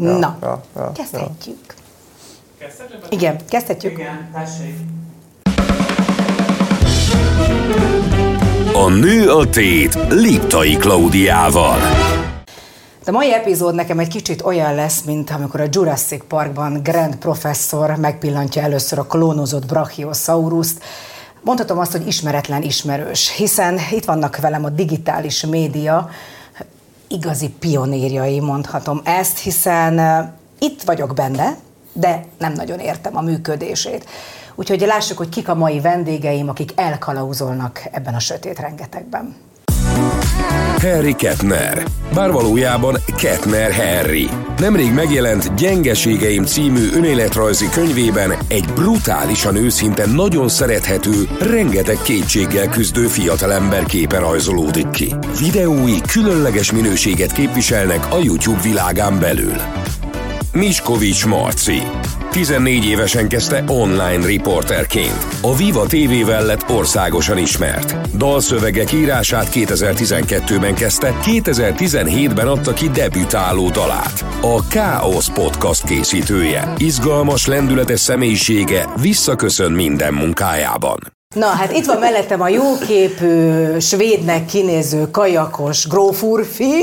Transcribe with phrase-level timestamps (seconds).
[0.00, 1.74] Ja, Na, ja, ja, kezdhetjük.
[2.60, 2.66] Ja.
[3.08, 3.92] Igen, kezdhetjük.
[3.92, 4.74] Igen, tessék.
[8.72, 11.76] A nő a tét Liptai Klaudiával.
[13.06, 17.96] A mai epizód nekem egy kicsit olyan lesz, mint amikor a Jurassic Parkban Grand Professor
[17.96, 20.82] megpillantja először a klónozott Brachiosauruszt.
[21.40, 26.10] Mondhatom azt, hogy ismeretlen ismerős, hiszen itt vannak velem a digitális média,
[27.14, 30.00] igazi pionírjai, mondhatom ezt, hiszen
[30.58, 31.56] itt vagyok benne,
[31.92, 34.06] de nem nagyon értem a működését.
[34.54, 39.36] Úgyhogy lássuk, hogy kik a mai vendégeim, akik elkalauzolnak ebben a sötét rengetegben.
[40.78, 41.82] Harry Kettner.
[42.14, 44.28] Bár valójában Kettner Harry.
[44.58, 53.84] Nemrég megjelent Gyengeségeim című önéletrajzi könyvében egy brutálisan őszinte, nagyon szerethető, rengeteg kétséggel küzdő fiatalember
[53.84, 55.14] képe rajzolódik ki.
[55.38, 59.56] Videói különleges minőséget képviselnek a YouTube világán belül.
[60.52, 61.82] Miskovics Marci.
[62.34, 65.26] 14 évesen kezdte online riporterként.
[65.40, 68.16] A Viva TV-vel lett országosan ismert.
[68.16, 74.24] Dalszövegek írását 2012-ben kezdte, 2017-ben adta ki debütáló dalát.
[74.40, 76.72] A Chaos Podcast készítője.
[76.76, 81.13] Izgalmas, lendületes személyisége visszaköszön minden munkájában.
[81.34, 86.82] Na, hát itt van mellettem a jóképű, svédnek kinéző, kajakos grófurfi,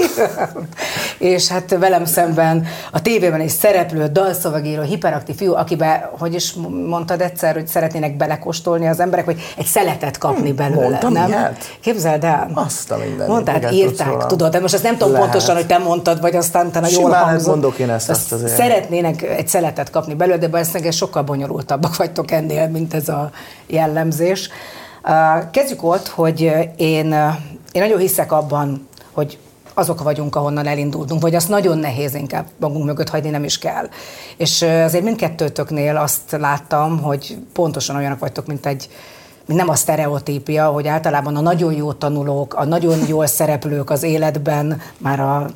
[1.18, 6.54] és hát velem szemben a tévében egy szereplő, dalszavagíró, hiperaktív fiú, akiben, hogy is
[6.88, 11.28] mondtad egyszer, hogy szeretnének belekóstolni az emberek, hogy egy szeletet kapni hm, belőle, Mondtam nem?
[11.28, 11.78] Ilyet?
[11.82, 12.52] Képzeld el.
[12.54, 13.28] Azt a minden.
[13.28, 15.30] Mondtad, írták, tudod, de most ezt nem tudom Lehet.
[15.30, 17.48] pontosan, hogy te mondtad, vagy aztán te a jól hangzott.
[17.48, 18.56] mondok én ezt, azt azért.
[18.56, 23.30] Szeretnének egy szeletet kapni belőle, de ezt sokkal bonyolultabbak vagytok ennél, mint ez a
[23.72, 24.50] jellemzés.
[25.52, 26.42] Kezdjük ott, hogy
[26.76, 27.14] én,
[27.72, 29.38] én nagyon hiszek abban, hogy
[29.74, 33.90] azok vagyunk, ahonnan elindultunk, vagy azt nagyon nehéz inkább magunk mögött hagyni nem is kell.
[34.38, 38.90] És azért mindkettőtöknél azt láttam, hogy pontosan olyanok vagytok, mint egy
[39.46, 44.82] nem a sztereotípia, hogy általában a nagyon jó tanulók, a nagyon jól szereplők az életben,
[44.98, 45.50] már a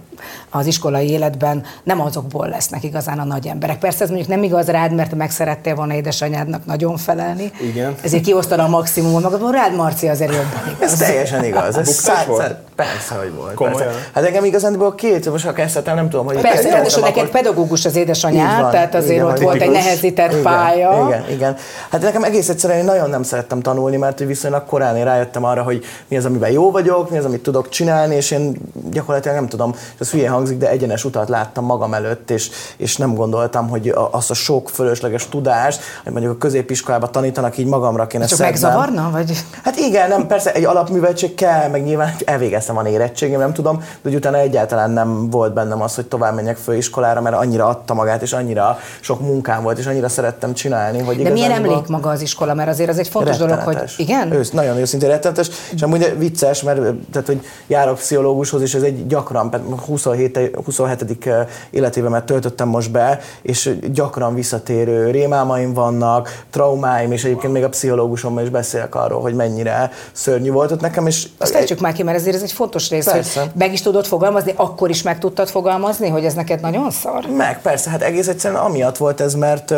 [0.49, 3.79] az iskolai életben nem azokból lesznek igazán a nagy emberek.
[3.79, 7.51] Persze ez mondjuk nem igaz rád, mert meg szerettél volna édesanyádnak nagyon felelni.
[7.61, 7.95] Igen.
[8.01, 9.51] Ezért kiosztad a maximumot magadból.
[9.51, 10.91] Rád, Marci, azért jobban igaz.
[10.91, 11.77] Ez teljesen igaz.
[11.77, 12.55] Ez szá- volt?
[12.75, 13.53] Persze, hogy volt.
[13.53, 13.91] Persze.
[14.13, 16.41] Hát engem igazán két, most ha kezdtem, nem tudom, hogy...
[16.41, 17.29] Persze, ráadásul neked akkor...
[17.29, 21.05] pedagógus az édesanyád, van, tehát azért igen, ott volt egy nehezített igen, pálya.
[21.07, 21.55] Igen, igen.
[21.89, 25.63] Hát nekem egész egyszerűen én nagyon nem szerettem tanulni, mert viszonylag korán én rájöttem arra,
[25.63, 28.55] hogy mi az, amiben jó vagyok, mi az, amit tudok csinálni, és én
[28.91, 32.97] gyakorlatilag nem tudom, és ez hülye hangzik, de egyenes utat láttam magam előtt, és, és
[32.97, 38.07] nem gondoltam, hogy azt a sok fölösleges tudást, hogy mondjuk a középiskolában tanítanak, így magamra
[38.07, 39.09] kéne Csak megzavarna?
[39.11, 39.43] Vagy?
[39.63, 43.85] Hát igen, nem, persze egy alapműveltség kell, meg nyilván elvégeztem a érettségem, nem tudom, de
[44.03, 48.22] hogy utána egyáltalán nem volt bennem az, hogy tovább menjek főiskolára, mert annyira adta magát,
[48.22, 52.22] és annyira sok munkám volt, és annyira szerettem csinálni, hogy De milyen emlék maga az
[52.22, 54.31] iskola, mert azért az egy fontos dolog, hogy igen?
[54.31, 56.79] Ősz, nagyon őszintén rettenetes, és amúgy vicces, mert
[57.11, 59.49] tehát, hogy járok pszichológushoz, és ez egy gyakran,
[59.95, 61.38] 27 27.
[61.69, 68.44] életévemet töltöttem most be, és gyakran visszatérő rémálmaim vannak, traumáim, és egyébként még a pszichológusommal
[68.44, 71.07] is beszélek arról, hogy mennyire szörnyű volt ott nekem.
[71.07, 73.39] És Azt tegyük már ki, mert ezért ez egy fontos rész, persze.
[73.39, 77.25] hogy meg is tudod fogalmazni, akkor is meg tudtad fogalmazni, hogy ez neked nagyon szar?
[77.38, 79.73] Meg, persze, hát egész egyszerűen amiatt volt ez, mert,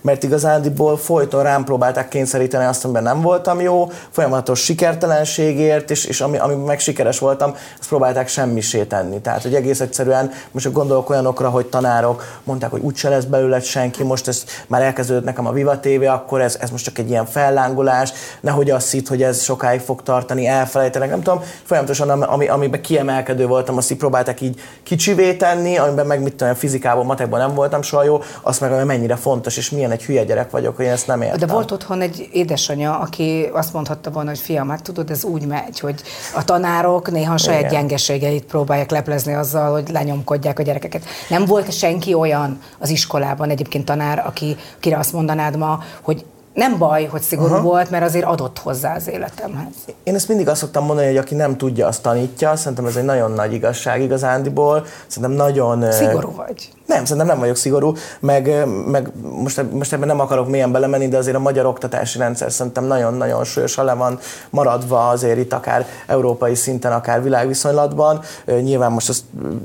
[0.00, 6.20] mert igazándiból folyton rám próbálták kényszeríteni azt, amiben nem voltam jó, folyamatos sikertelenségért, és, és
[6.20, 9.20] ami, ami meg sikeres voltam, azt próbálták semmisé tenni.
[9.20, 14.02] Tehát, hogy egész egyszerűen most gondolok olyanokra, hogy tanárok mondták, hogy úgyse lesz belőle senki,
[14.02, 17.26] most ez már elkezdődött nekem a Viva TV, akkor ez, ez most csak egy ilyen
[17.26, 22.82] fellángolás, nehogy azt hitt, hogy ez sokáig fog tartani, elfelejtenek, nem tudom, folyamatosan ami, amiben
[22.82, 27.54] kiemelkedő voltam, azt így próbálták így kicsivé tenni, amiben meg mit tudom, fizikában, matekban nem
[27.54, 30.90] voltam soha jó, azt meg mennyire fontos, és milyen egy hülye gyerek vagyok, hogy én
[30.90, 31.38] ezt nem értem.
[31.38, 35.46] De volt otthon egy édesanyja, aki azt mondhatta volna, hogy fiam, hát tudod, ez úgy
[35.46, 36.02] megy, hogy
[36.34, 37.72] a tanárok néha saját Igen.
[37.72, 41.04] gyengeségeit próbálják leplezni azzal, hogy lenyomkodják a gyerekeket.
[41.28, 46.78] Nem volt senki olyan az iskolában, egyébként tanár, aki, akire azt mondanád ma, hogy nem
[46.78, 47.62] baj, hogy szigorú Aha.
[47.62, 49.72] volt, mert azért adott hozzá az életemhez.
[50.02, 52.56] Én ezt mindig azt szoktam mondani, hogy aki nem tudja, azt tanítja.
[52.56, 54.86] Szerintem ez egy nagyon nagy igazság igazándiból.
[55.06, 55.92] Szerintem nagyon...
[55.92, 56.68] Szigorú vagy.
[56.90, 59.10] Nem, szerintem nem vagyok szigorú, meg, meg
[59.42, 63.44] most, most ebben nem akarok mélyen belemenni, de azért a magyar oktatási rendszer szerintem nagyon-nagyon
[63.44, 64.18] súlyosan le van
[64.50, 68.20] maradva azért itt akár európai szinten, akár világviszonylatban.
[68.46, 69.22] Nyilván most azt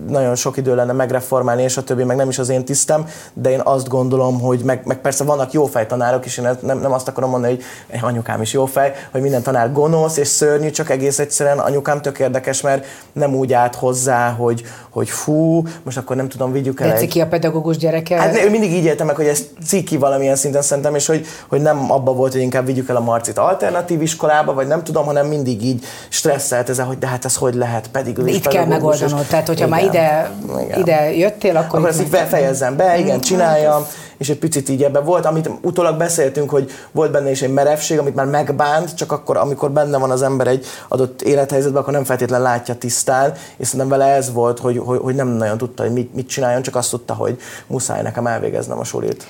[0.07, 3.49] nagyon sok idő lenne megreformálni, és a többi meg nem is az én tisztem, de
[3.49, 7.07] én azt gondolom, hogy meg, meg persze vannak jó fejtanárok, és én nem nem, azt
[7.07, 7.57] akarom mondani,
[7.89, 12.01] hogy anyukám is jó fej, hogy minden tanár gonosz és szörnyű, csak egész egyszerűen anyukám
[12.01, 16.81] tök érdekes, mert nem úgy állt hozzá, hogy, hogy fú, most akkor nem tudom, vigyük
[16.81, 16.91] el.
[16.91, 17.14] Egy...
[17.15, 18.15] ki a pedagógus gyereke?
[18.15, 21.61] Hát ő mindig így éltem meg, hogy ez ciki valamilyen szinten szerintem, és hogy, hogy
[21.61, 25.27] nem abba volt, hogy inkább vigyük el a Marcit alternatív iskolába, vagy nem tudom, hanem
[25.27, 29.25] mindig így stresszelt ezzel, hogy de hát ez hogy lehet, pedig ő Itt kell megoldanod,
[29.25, 30.31] tehát hogyha igen, már ide,
[30.63, 30.79] igen.
[30.79, 31.79] ide jöttél, akkor...
[31.79, 33.85] Akkor ezt így befejezzem be, igen, csináljam,
[34.17, 37.99] és egy picit így ebben volt, amit utólag beszéltünk, hogy volt benne is egy merevség,
[37.99, 42.03] amit már megbánt, csak akkor, amikor benne van az ember egy adott élethelyzetben, akkor nem
[42.03, 45.93] feltétlenül látja tisztán, és szerintem vele ez volt, hogy, hogy, hogy nem nagyon tudta, hogy
[45.93, 49.25] mit, mit csináljon, csak azt tudta, hogy muszáj nekem elvégeznem a sulit.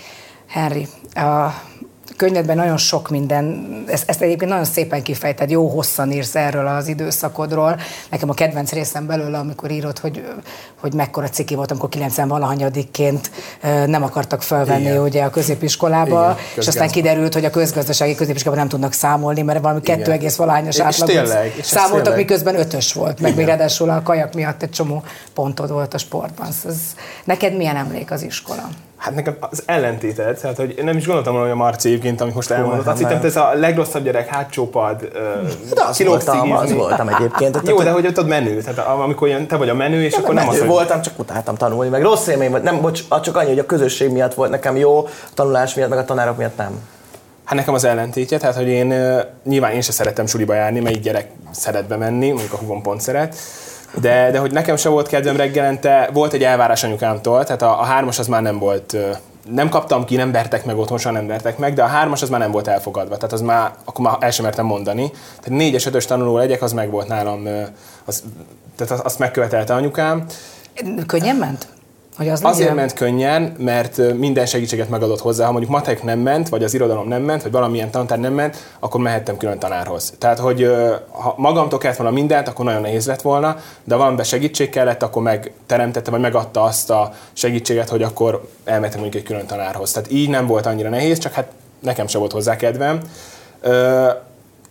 [0.48, 1.50] Henry, a
[2.16, 6.88] könyvedben nagyon sok minden, ezt, ezt egyébként nagyon szépen kifejted, jó hosszan írsz erről az
[6.88, 7.80] időszakodról.
[8.10, 10.26] Nekem a kedvenc részem belőle, amikor írod, hogy,
[10.80, 13.32] hogy mekkora ciki volt, amikor 90 valahanyadikként
[13.86, 15.02] nem akartak felvenni Igen.
[15.02, 19.62] ugye a középiskolába, Igen, és aztán kiderült, hogy a közgazdasági középiskolában nem tudnak számolni, mert
[19.62, 21.28] valami kettő egész valahányos átlagot
[21.62, 22.16] számoltak, tényleg.
[22.16, 25.04] miközben ötös volt, meg még ráadásul a kajak miatt egy csomó
[25.34, 26.48] pontod volt a sportban.
[26.48, 26.76] Ez,
[27.24, 28.70] neked milyen emlék az iskola?
[28.98, 32.34] Hát nekem az ellentéted, tehát hogy nem is gondoltam volna, hogy a Marci egyébként, amit
[32.34, 32.88] most elmondott.
[32.88, 35.00] Azt hittem, ez a legrosszabb gyerek, hátsó pad,
[35.74, 37.62] de az voltam, az voltam egyébként.
[37.68, 40.34] Jó, de hogy ott a menő, tehát amikor ilyen, te vagy a menő, és akkor
[40.34, 40.68] nem az, hogy...
[40.68, 42.64] voltam, csak utáltam tanulni, meg rossz élmény volt.
[42.64, 45.98] Nem, bocs, csak annyi, hogy a közösség miatt volt nekem jó, a tanulás miatt, meg
[45.98, 46.80] a tanárok miatt nem.
[47.44, 48.94] Hát nekem az ellentétje, tehát hogy én
[49.44, 53.36] nyilván én se szeretem suliba járni, melyik gyerek szeret bemenni, mondjuk a hugom pont szeret,
[54.02, 57.84] de, de hogy nekem sem volt kedvem reggelente, volt egy elvárás anyukámtól, tehát a, a
[57.84, 58.98] hármas az már nem volt
[59.50, 62.40] nem kaptam ki, nem vertek meg otthon, nem vertek meg, de a hármas az már
[62.40, 65.10] nem volt elfogadva, tehát az már, akkor már el sem mertem mondani.
[65.10, 67.48] Tehát négyes, ötös tanuló legyek, az meg volt nálam,
[68.06, 68.24] az,
[68.76, 70.26] tehát azt megkövetelte anyukám.
[71.08, 71.68] Könnyen ment?
[72.18, 72.76] Hogy az Azért legyen?
[72.76, 75.46] ment könnyen, mert minden segítséget megadott hozzá.
[75.46, 78.58] Ha mondjuk matek nem ment, vagy az irodalom nem ment, vagy valamilyen tantár nem ment,
[78.80, 80.14] akkor mehettem külön tanárhoz.
[80.18, 80.72] Tehát, hogy
[81.10, 85.22] ha magamtól kellett volna mindent, akkor nagyon nehéz lett volna, de valamiben segítség kellett, akkor
[85.22, 89.92] megteremtette, vagy megadta azt a segítséget, hogy akkor elmentem mondjuk egy külön tanárhoz.
[89.92, 91.48] Tehát így nem volt annyira nehéz, csak hát
[91.80, 93.00] nekem sem volt hozzá kedvem.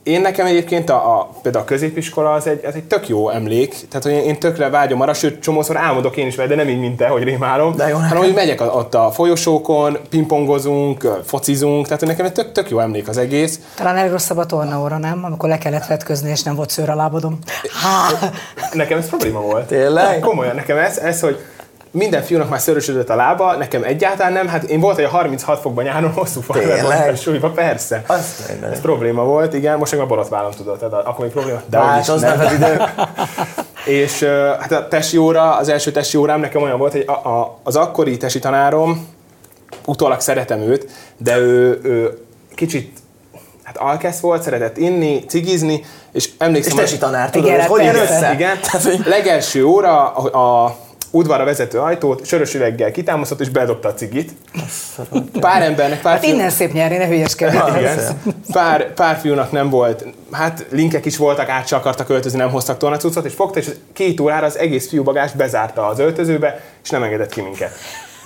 [0.04, 3.74] Én nekem egyébként a, a, például a középiskola az egy, az egy tök jó emlék,
[3.88, 6.68] tehát hogy én, én tökre vágyom arra, sőt csomószor álmodok én is vele, de nem
[6.68, 11.86] így, mint te, hogy rémálom, de jó, hanem hogy megyek ott a folyosókon, pingpongozunk, focizunk,
[11.86, 13.60] tehát nekem egy tök, tök jó emlék az egész.
[13.76, 15.24] Talán legrosszabb a tornaóra, nem?
[15.24, 17.38] Amikor le kellett vetközni, és nem volt szőr a lábadom.
[18.72, 19.66] Nekem ez probléma volt.
[19.66, 20.20] Tényleg?
[20.20, 21.38] Komolyan, nekem ez, ez hogy
[21.94, 24.48] minden fiúnak már szörösödött a lába, nekem egyáltalán nem.
[24.48, 28.02] Hát én volt, hogy a 36 fokban nyáron hosszú farmer súlyba, persze.
[28.06, 31.60] Azt Ez probléma volt, igen, most meg a borotvállam tudott, tehát akkor még probléma.
[31.66, 32.82] De hát, az nem az idő.
[34.00, 34.22] És
[34.60, 37.76] hát a tesi óra, az első tesi órám nekem olyan volt, hogy a, a, az
[37.76, 39.08] akkori tesi tanárom,
[39.84, 42.18] utólag szeretem őt, de ő, ő
[42.54, 42.98] kicsit
[43.62, 46.72] hát alkesz volt, szeretett inni, cigizni, és emlékszem...
[46.72, 48.32] És tesi tanár, tudod, igen, hogy jön össze?
[48.32, 48.58] Igen,
[49.04, 50.76] legelső óra a, a
[51.14, 54.32] udvarra vezető ajtót, sörös üveggel kitámasztott, és bedobta a cigit.
[55.40, 56.34] Pár embernek, pár hát fiú...
[56.34, 57.56] innen szép nyerni, ne hülyeskedj.
[58.52, 62.78] Pár, pár fiúnak nem volt, hát linkek is voltak, át se akartak öltözni, nem hoztak
[62.78, 67.32] tornacucot, és fogta, és két órára az egész fiúbagás bezárta az öltözőbe, és nem engedett
[67.32, 67.72] ki minket.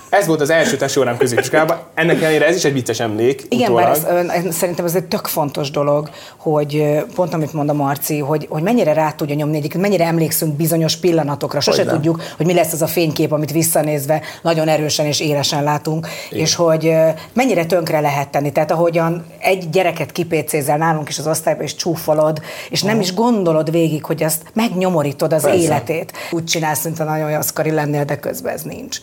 [0.09, 1.77] Ez volt az első tesórám középiskolában.
[1.93, 3.45] Ennek ellenére ez is egy vicces emlék.
[3.49, 8.19] Igen, mert ez, szerintem ez egy tök fontos dolog, hogy pont amit mond a Marci,
[8.19, 11.59] hogy, hogy mennyire rá tudja nyomni egyik, mennyire emlékszünk bizonyos pillanatokra.
[11.59, 15.63] Sose hogy tudjuk, hogy mi lesz az a fénykép, amit visszanézve nagyon erősen és élesen
[15.63, 16.43] látunk, Igen.
[16.43, 16.95] és hogy
[17.33, 18.51] mennyire tönkre lehet tenni.
[18.51, 23.71] Tehát ahogyan egy gyereket kipécézel nálunk is az osztályban, és csúfolod, és nem is gondolod
[23.71, 25.57] végig, hogy ezt megnyomorítod az Persze.
[25.57, 26.11] életét.
[26.31, 28.97] Úgy csinálsz, mint a nagyon jaszkari lennél, de közben ez nincs.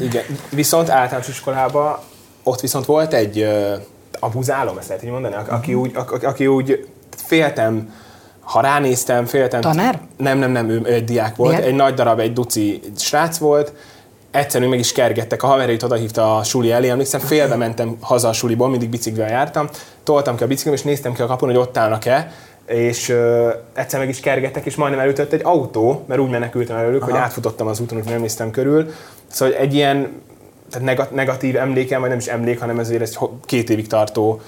[0.00, 1.98] Igen, viszont általános iskolában
[2.42, 3.72] ott viszont volt egy uh,
[4.18, 5.80] abuzálom, ezt lehet így mondani, aki uh-huh.
[5.80, 7.92] úgy, a, aki úgy féltem,
[8.40, 9.60] ha ránéztem, féltem.
[9.60, 10.00] Tanár?
[10.16, 11.68] Nem, nem, nem, ő egy diák volt, Milyen?
[11.68, 13.72] egy nagy darab, egy duci srác volt,
[14.30, 18.32] egyszerűen meg is kergettek, a haverét odahívta a suli elé, emlékszem, félbe mentem haza a
[18.32, 19.68] suliból, mindig biciklivel jártam,
[20.02, 22.32] toltam ki a biciklim, és néztem ki a kapun, hogy ott állnak-e,
[22.68, 27.02] és uh, egyszer meg is kergettek, és majdnem elütött egy autó, mert úgy menekültem előlük,
[27.02, 27.10] Aha.
[27.10, 28.90] hogy átfutottam az úton, hogy nem néztem körül.
[29.26, 30.08] Szóval egy ilyen
[30.70, 34.40] tehát negatív emlékem, vagy nem is emlék, hanem ezért egy két évig tartó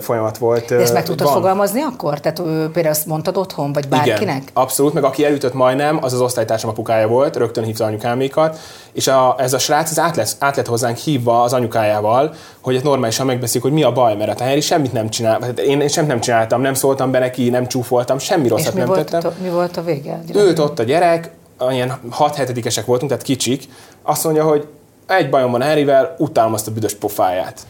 [0.00, 0.64] folyamat volt.
[0.68, 1.36] De ezt meg tudtad van.
[1.36, 2.20] fogalmazni akkor?
[2.20, 4.20] Tehát például azt mondtad otthon, vagy bárkinek?
[4.20, 8.58] Igen, abszolút, meg aki elütött majdnem, az az osztálytársam apukája volt, rögtön hívta anyukámékat,
[8.92, 12.74] és a, ez a srác az át, lesz, át lett hozzánk hívva az anyukájával, hogy
[12.74, 15.80] egy normálisan megbeszéljük, hogy mi a baj, mert a Henry semmit nem csinál, hát én,
[15.80, 19.32] én semmit nem csináltam, nem szóltam be neki, nem csúfoltam, semmi rosszat nem volt, tettem.
[19.42, 20.20] mi volt a vége?
[20.34, 21.30] Őt ott a gyerek,
[21.70, 23.64] ilyen 6 7 voltunk, tehát kicsik,
[24.02, 24.66] azt mondja, hogy
[25.06, 27.60] egy bajom van Harryvel, utálom azt a büdös pofáját.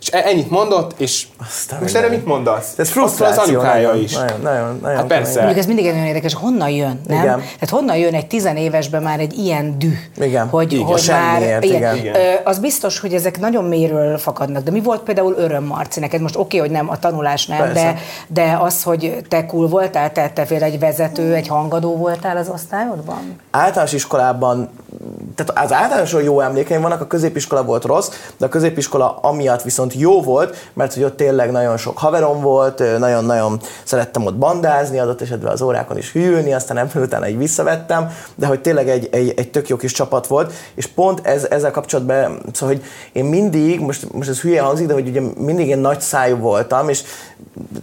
[0.00, 2.78] És e- ennyit mondott, és Aztán most erre mit mondasz?
[2.78, 3.42] Ez van az frusztráció.
[3.42, 4.14] anyukája nagyon, is.
[4.14, 5.36] Nagyon, nagyon, nagyon Hát persze.
[5.38, 7.18] Mondjuk ez mindig egy nagyon érdekes, honnan jön, nem?
[7.22, 7.38] Igen.
[7.38, 9.92] Tehát honnan jön egy tizenévesben már egy ilyen düh,
[10.26, 10.48] Igen.
[10.48, 10.84] hogy, Igen.
[10.84, 11.96] hogy már Semmiért, igen.
[11.96, 12.14] Igen.
[12.14, 16.20] Ö, az biztos, hogy ezek nagyon mélyről fakadnak, de mi volt például öröm, Marci, neked
[16.20, 17.82] most oké, hogy nem a tanulás nem, Persze.
[17.82, 17.98] de,
[18.42, 22.48] de az, hogy te cool voltál, te, te például egy vezető, egy hangadó voltál az
[22.48, 23.40] osztályodban?
[23.50, 24.68] általános iskolában,
[25.34, 29.89] tehát az általánosan jó emlékeim vannak, a középiskola volt rossz, de a középiskola amiatt viszont
[29.94, 35.20] jó volt, mert hogy ott tényleg nagyon sok haverom volt, nagyon-nagyon szerettem ott bandázni, adott
[35.20, 39.32] esetben az órákon is hűlni, aztán ebből utána így visszavettem, de hogy tényleg egy, egy,
[39.36, 43.80] egy tök jó kis csapat volt, és pont ez, ezzel kapcsolatban, szóval, hogy én mindig,
[43.80, 47.02] most, most ez hülye hangzik, de hogy ugye mindig én nagy szájú voltam, és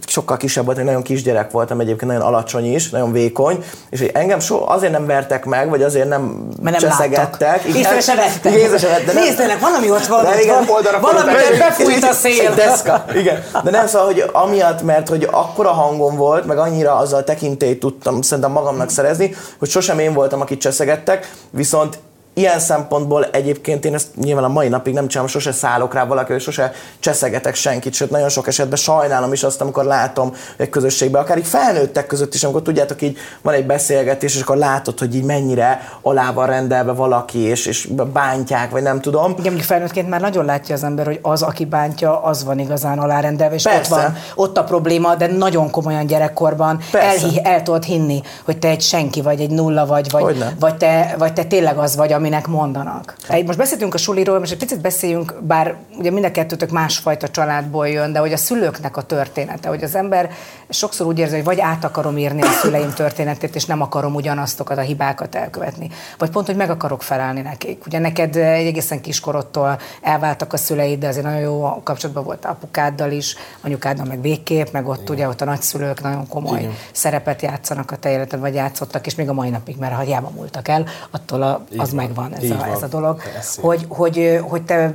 [0.06, 4.40] sokkal kisebb voltam, nagyon kisgyerek voltam egyébként, nagyon alacsony is, nagyon vékony, és hogy engem
[4.40, 7.62] so, azért nem vertek meg, vagy azért nem nem cseszegettek.
[7.64, 8.54] Észre se vettek.
[8.54, 9.06] Észre se vettek.
[9.06, 11.97] de Nézd, valami ott van, ott igen, oldalra Valami fordítani.
[12.00, 12.54] Befújt a szél.
[12.54, 13.04] Deszka.
[13.14, 13.44] Igen.
[13.64, 18.22] De nem szóval, hogy amiatt, mert hogy akkora hangom volt, meg annyira azzal tekintélyt tudtam
[18.22, 21.98] szerintem magamnak szerezni, hogy sosem én voltam, akit cseszegettek, viszont
[22.38, 26.32] ilyen szempontból egyébként én ezt nyilván a mai napig nem csinálom, sose szállok rá valaki,
[26.32, 31.22] vagy sose cseszegetek senkit, sőt nagyon sok esetben sajnálom is azt, amikor látom egy közösségben,
[31.22, 35.14] akár így felnőttek között is, amikor tudjátok így van egy beszélgetés, és akkor látod, hogy
[35.14, 39.30] így mennyire alá van rendelve valaki, és, és bántják, vagy nem tudom.
[39.30, 42.98] Igen, mondjuk felnőttként már nagyon látja az ember, hogy az, aki bántja, az van igazán
[42.98, 43.94] alárendelve, és ott Persze.
[43.94, 47.08] van, ott a probléma, de nagyon komolyan gyerekkorban Persze.
[47.08, 50.54] elhi, el tudod hinni, hogy te egy senki vagy, egy nulla vagy, vagy, Hogyne.
[50.60, 53.16] vagy, te, vagy te tényleg az vagy, aminek mondanak.
[53.28, 57.28] Egy, most beszéltünk a suliról, most egy picit beszéljünk, bár ugye mind a kettőtök másfajta
[57.28, 60.30] családból jön, de hogy a szülőknek a története, hogy az ember
[60.68, 64.78] sokszor úgy érzi, hogy vagy át akarom írni a szüleim történetét, és nem akarom ugyanazokat
[64.78, 67.86] a hibákat elkövetni, vagy pont, hogy meg akarok felelni nekik.
[67.86, 73.10] Ugye neked egy egészen kiskorodtól elváltak a szüleid, de azért nagyon jó kapcsolatban volt apukáddal
[73.10, 76.72] is, anyukáddal meg végképp, meg ott ugye ott a nagyszülők nagyon komoly Igen.
[76.92, 80.30] szerepet játszanak a te életed, vagy játszottak, és még a mai napig, mert ha hiába
[80.34, 82.34] múltak el, attól a, az van.
[82.34, 82.68] ez Így a, van.
[82.68, 83.22] ez a dolog.
[83.22, 83.60] Persze.
[83.60, 84.94] Hogy, hogy, hogy te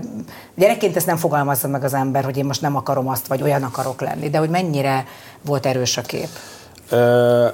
[0.56, 3.64] gyerekként ezt nem fogalmazza meg az ember, hogy én most nem akarom azt, vagy olyan
[3.64, 5.06] akarok lenni, de hogy mennyire
[5.42, 6.28] volt erős a kép.
[6.90, 7.48] Ö,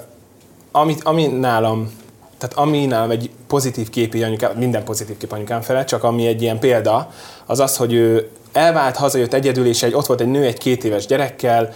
[0.72, 1.92] amit, ami nálam,
[2.38, 6.42] tehát ami nálam egy pozitív képi anyukám, minden pozitív kép anyukám felett, csak ami egy
[6.42, 7.10] ilyen példa,
[7.46, 10.84] az az, hogy ő elvált, hazajött egyedül, és egy, ott volt egy nő egy két
[10.84, 11.74] éves gyerekkel,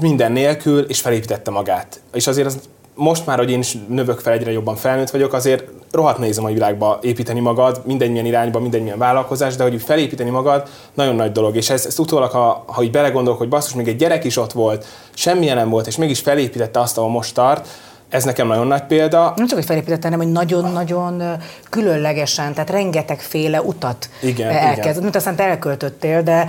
[0.00, 2.00] minden nélkül, és felépítette magát.
[2.12, 2.58] És azért az
[2.94, 6.42] most már, hogy én is növök fel, egyre jobban felnőtt vagyok, azért rohadt nehéz a
[6.42, 11.14] mai világba építeni magad, mindegy milyen irányba, mindegy milyen vállalkozás, de hogy felépíteni magad, nagyon
[11.14, 11.56] nagy dolog.
[11.56, 14.52] És ez, ezt utólag, ha, ha így belegondolok, hogy basszus, még egy gyerek is ott
[14.52, 17.68] volt, semmilyen nem volt, és mégis felépítette azt, ahol most tart,
[18.14, 19.32] ez nekem nagyon nagy példa.
[19.36, 21.22] Nem csak, hogy felépítette, hanem, hogy nagyon-nagyon
[21.70, 25.02] különlegesen, tehát rengetegféle utat Igen, elkezd.
[25.02, 26.48] Mint aztán te elköltöttél, de,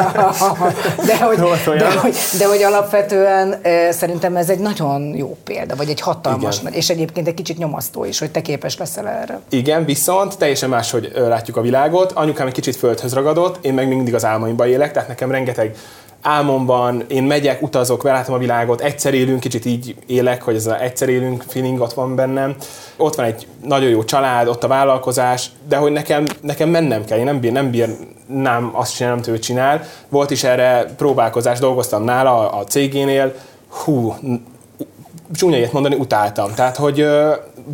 [1.06, 1.36] de, hogy,
[1.76, 6.72] de, hogy, de hogy alapvetően szerintem ez egy nagyon jó példa, vagy egy hatalmas Igen.
[6.72, 9.40] és egyébként egy kicsit nyomasztó is, hogy te képes leszel erre.
[9.48, 12.12] Igen, viszont teljesen máshogy látjuk a világot.
[12.12, 15.74] Anyukám egy kicsit földhöz ragadott, én meg mindig az álmaimban élek, tehát nekem rengeteg
[16.26, 20.72] álmomban, én megyek, utazok, belátom a világot, egyszer élünk, kicsit így élek, hogy ez az
[20.80, 22.56] egyszer élünk feeling ott van bennem.
[22.96, 27.18] Ott van egy nagyon jó család, ott a vállalkozás, de hogy nekem, nekem mennem kell,
[27.18, 29.82] én nem, bír, nem bírnám azt csinálni, amit ő csinál.
[30.08, 33.34] Volt is erre próbálkozás, dolgoztam nála a cégénél,
[33.68, 34.14] hú,
[35.34, 36.54] csúnya mondani, utáltam.
[36.54, 37.06] Tehát, hogy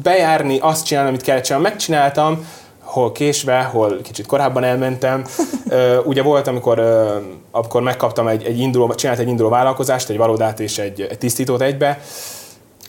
[0.02, 2.46] bejárni, azt csinálni, amit kellett csinálni, megcsináltam,
[2.92, 5.24] hol késve, hol kicsit korábban elmentem.
[5.68, 7.16] Ö, ugye volt, amikor, ö,
[7.50, 11.60] amikor megkaptam egy, egy induló, csinált egy induló vállalkozást, egy valódát és egy, egy tisztítót
[11.62, 12.00] egybe.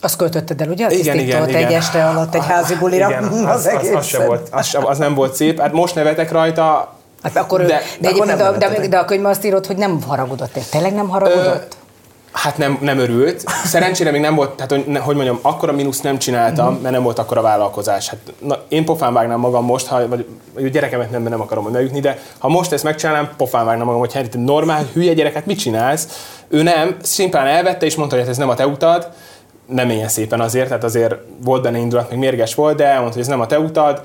[0.00, 0.86] Azt költötted el, ugye?
[0.86, 1.66] A Igen, igen, igen.
[1.66, 3.08] egy este alatt egy házi bulira.
[3.08, 5.60] Igen, az, az, az, az, se volt, az, se, az nem volt szép.
[5.60, 6.92] Hát most nevetek rajta,
[7.22, 9.66] Hát akkor ő, De- de, de de, akkor de, de, de, a könyvben azt írod,
[9.66, 10.58] hogy nem haragudott.
[10.70, 11.76] Tényleg nem haragudott?
[12.34, 13.44] Hát nem, nem örült.
[13.64, 17.18] Szerencsére még nem volt, tehát hogy, hogy mondjam, akkora mínusz nem csináltam, mert nem volt
[17.18, 18.08] akkora vállalkozás.
[18.08, 20.26] Hát, na, én pofán vágnám magam most, ha, vagy
[20.56, 24.12] a gyerekemet nem, nem akarom megütni, de ha most ezt megcsinálnám, pofán vágnám magam, hogy
[24.12, 26.32] hát te normál, hülye gyereket mit csinálsz?
[26.48, 29.08] Ő nem, szimplán elvette és mondta, hogy hát ez nem a te utad,
[29.66, 31.14] nem ilyen szépen azért, tehát azért
[31.44, 34.00] volt benne indulat, még mérges volt, de mondta, hogy ez nem a te utad,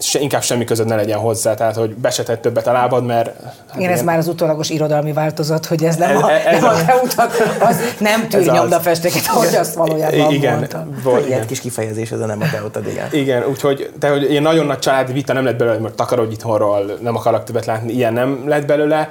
[0.00, 3.42] se, inkább semmi között ne legyen hozzá, tehát hogy besetett többet a lábad, mert...
[3.44, 6.70] Hát Igen, ez már az utólagos irodalmi változat, hogy ez nem Ez- a, ez nem
[6.70, 8.54] a utad, az nem tűr az.
[8.54, 10.86] nyomdafestéket, ahogy azt valójában igen, mondta.
[11.02, 11.46] volt, Ilyen igen.
[11.46, 13.08] kis kifejezés, ez a nem a te utad, igen.
[13.12, 16.98] Igen, úgyhogy de hogy ilyen nagyon nagy családi vita nem lett belőle, mert takarodj itthonról,
[17.00, 19.08] nem akarok többet látni, ilyen nem lett belőle,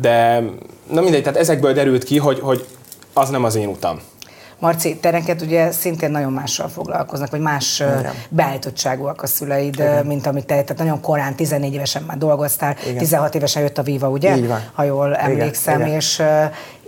[0.00, 0.42] de
[0.90, 2.66] na mindegy, tehát ezekből derült ki, hogy, hogy
[3.12, 4.00] az nem az én utam.
[4.62, 8.12] Marci, te neked ugye szintén nagyon mással foglalkoznak, vagy más Igen.
[8.28, 10.06] beállítottságúak a szüleid, Igen.
[10.06, 12.98] mint amit te, tehát nagyon korán, 14 évesen már dolgoztál, Igen.
[12.98, 14.36] 16 évesen jött a Viva, ugye?
[14.36, 14.60] Így van.
[14.72, 15.94] Ha jól emlékszem, Igen.
[15.94, 16.22] és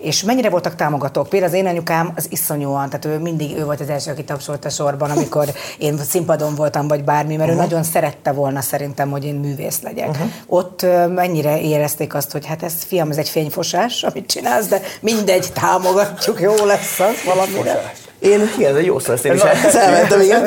[0.05, 1.29] és mennyire voltak támogatók?
[1.29, 4.65] Például az én anyukám az iszonyúan, tehát ő mindig ő volt az első, aki tapsolt
[4.65, 7.65] a sorban, amikor én színpadon voltam, vagy bármi, mert uh-huh.
[7.65, 10.09] ő nagyon szerette volna szerintem, hogy én művész legyek.
[10.09, 10.29] Uh-huh.
[10.47, 15.53] Ott mennyire érezték azt, hogy hát ez fiam, ez egy fényfosás, amit csinálsz, de mindegy,
[15.53, 17.75] támogatjuk, jó lesz az valamire.
[17.75, 18.04] Fosás.
[18.25, 19.41] Én, igen, ez egy jó szó, ezt én is
[19.75, 20.45] elmentem, igen.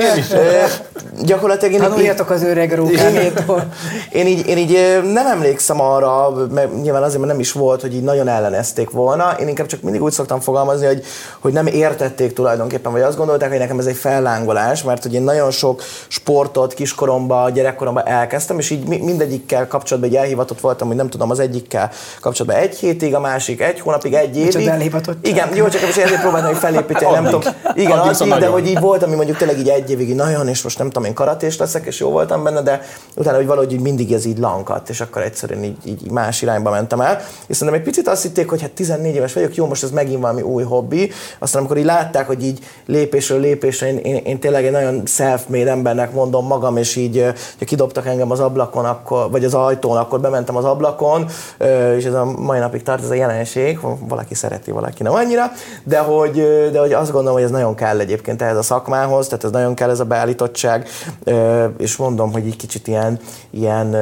[1.23, 1.79] Gyakorlatilag én...
[1.79, 3.63] Tanuljatok az öreg rókánétól.
[4.11, 7.95] Én így, én így nem emlékszem arra, mert nyilván azért, mert nem is volt, hogy
[7.95, 9.35] így nagyon ellenezték volna.
[9.39, 11.03] Én inkább csak mindig úgy szoktam fogalmazni, hogy,
[11.39, 15.21] hogy nem értették tulajdonképpen, vagy azt gondolták, hogy nekem ez egy fellángolás, mert hogy én
[15.21, 21.09] nagyon sok sportot kiskoromban, gyerekkoromban elkezdtem, és így mindegyikkel kapcsolatban egy elhivatott voltam, hogy nem
[21.09, 21.91] tudom, az egyikkel
[22.21, 24.45] kapcsolatban egy hétig, a másik egy hónapig, egy évig.
[24.45, 25.27] Micsoda elhivatott.
[25.27, 27.41] Igen, jó, csak ezért próbáltam, hogy felépíteni, nem tudom,
[27.75, 30.47] igen, az így, de hogy így volt, ami mondjuk tényleg így egy évig így nagyon,
[30.47, 32.81] és most nem tudom, én karatés leszek, és jó voltam benne, de
[33.15, 36.69] utána, hogy valahogy így mindig ez így lankadt, és akkor egyszerűen így, így más irányba
[36.69, 37.21] mentem el.
[37.47, 40.21] És szerintem egy picit azt hitték, hogy hát 14 éves vagyok, jó, most ez megint
[40.21, 41.11] valami új hobbi.
[41.39, 45.69] Aztán amikor így látták, hogy így lépésről lépésre én, én, én tényleg egy nagyon self-made
[45.69, 47.25] embernek mondom magam, és így,
[47.59, 51.25] ha kidobtak engem az ablakon, akkor, vagy az ajtón, akkor bementem az ablakon,
[51.97, 55.51] és ez a mai napig tart ez a jelenség, valaki szereti, valaki nem annyira,
[55.83, 56.33] de hogy,
[56.71, 59.73] de hogy azt gondolom, hogy ez nagyon kell egyébként ehhez a szakmához, tehát ez nagyon
[59.73, 60.87] kell ez a beállítottság,
[61.77, 63.95] és mondom, hogy egy kicsit ilyen, ilyen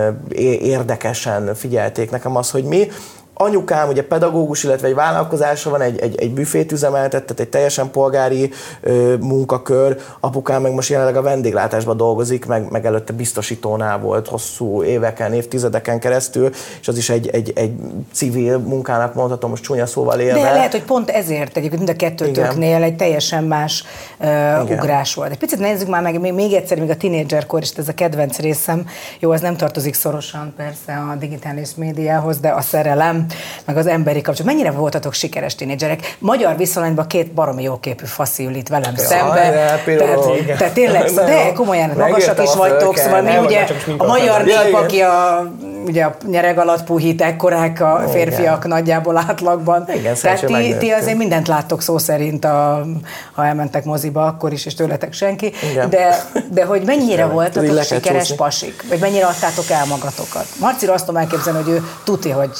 [0.59, 2.87] érdekesen figyelték nekem az, hogy mi
[3.37, 7.91] anyukám ugye pedagógus, illetve egy vállalkozása van, egy, egy, egy büfét üzemeltet, tehát egy teljesen
[7.91, 8.51] polgári
[8.81, 14.83] ö, munkakör, apukám meg most jelenleg a vendéglátásban dolgozik, meg, meg előtte biztosítónál volt hosszú
[14.83, 16.49] éveken, évtizedeken keresztül,
[16.81, 17.73] és az is egy, egy, egy
[18.13, 20.41] civil munkának mondhatom, most csúnya szóval élve.
[20.41, 23.83] De lehet, hogy pont ezért egyébként mind a kettőtöknél egy teljesen más
[24.19, 25.31] uh, ugrás volt.
[25.31, 28.39] Egy picit nézzük már meg még, még egyszer, még a tinédzserkor is, ez a kedvenc
[28.39, 28.87] részem,
[29.19, 33.24] jó, az nem tartozik szorosan persze a digitális médiához, de a szerelem,
[33.65, 34.51] meg az emberi kapcsolat.
[34.53, 36.15] Mennyire voltatok sikeres tínédzserek?
[36.19, 39.49] Magyar viszonylatban két baromi jóképű faszi ül itt velem ja, szembe.
[39.85, 43.65] Tehát, tehát tényleg, de komolyan magasak is vagytok, szóval mi ugye
[43.97, 45.43] a magyar nép, aki a
[45.85, 48.77] ugye a nyereg alatt puhít ekkorák a férfiak Igen.
[48.77, 49.85] nagyjából átlagban.
[49.95, 52.85] Igen, Tehát ti, ti azért mindent láttok szó szerint, a,
[53.33, 55.51] ha elmentek moziba, akkor is, és tőletek senki.
[55.89, 58.83] De, de hogy mennyire voltatok sikeres pasik?
[58.89, 60.45] Vagy mennyire adtátok el magatokat?
[60.59, 62.51] Marcira azt tudom elképzelni, hogy ő tuti, hogy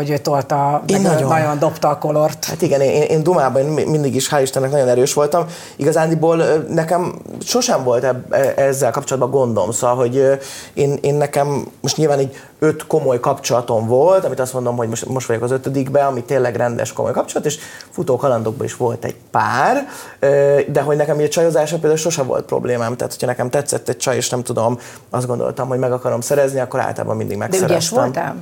[0.00, 1.28] hogy ő tolta, én nagyon.
[1.28, 2.44] nagyon dobta a kolort.
[2.44, 5.46] Hát igen, én, én Dumában mindig is, hál' Istennek, nagyon erős voltam.
[5.76, 6.36] Igazándiból
[6.68, 10.38] nekem sosem volt eb, e, ezzel kapcsolatban gondom, szóval, hogy
[10.74, 15.06] én, én nekem most nyilván egy öt komoly kapcsolatom volt, amit azt mondom, hogy most,
[15.06, 17.58] most vagyok az ötödikben, ami tényleg rendes komoly kapcsolat, és
[17.90, 19.86] futó kalandokban is volt egy pár,
[20.68, 24.16] de hogy nekem a csajozásra például sosem volt problémám, tehát hogyha nekem tetszett egy csaj,
[24.16, 24.78] és nem tudom,
[25.10, 27.68] azt gondoltam, hogy meg akarom szerezni, akkor általában mindig megszereztem.
[27.68, 28.36] De ügyes voltál?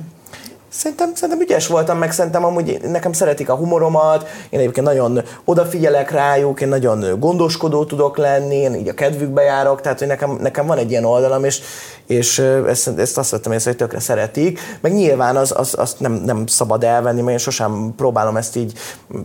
[0.69, 6.11] Szerintem, szerintem ügyes voltam, meg szerintem amúgy nekem szeretik a humoromat, én egyébként nagyon odafigyelek
[6.11, 10.65] rájuk, én nagyon gondoskodó tudok lenni, én így a kedvükbe járok, tehát hogy nekem, nekem
[10.65, 11.61] van egy ilyen oldalam, és,
[12.05, 16.13] és ezt, ezt azt vettem észre, hogy tökre szeretik, meg nyilván az, az, azt nem,
[16.13, 18.73] nem szabad elvenni, mert én sosem próbálom ezt így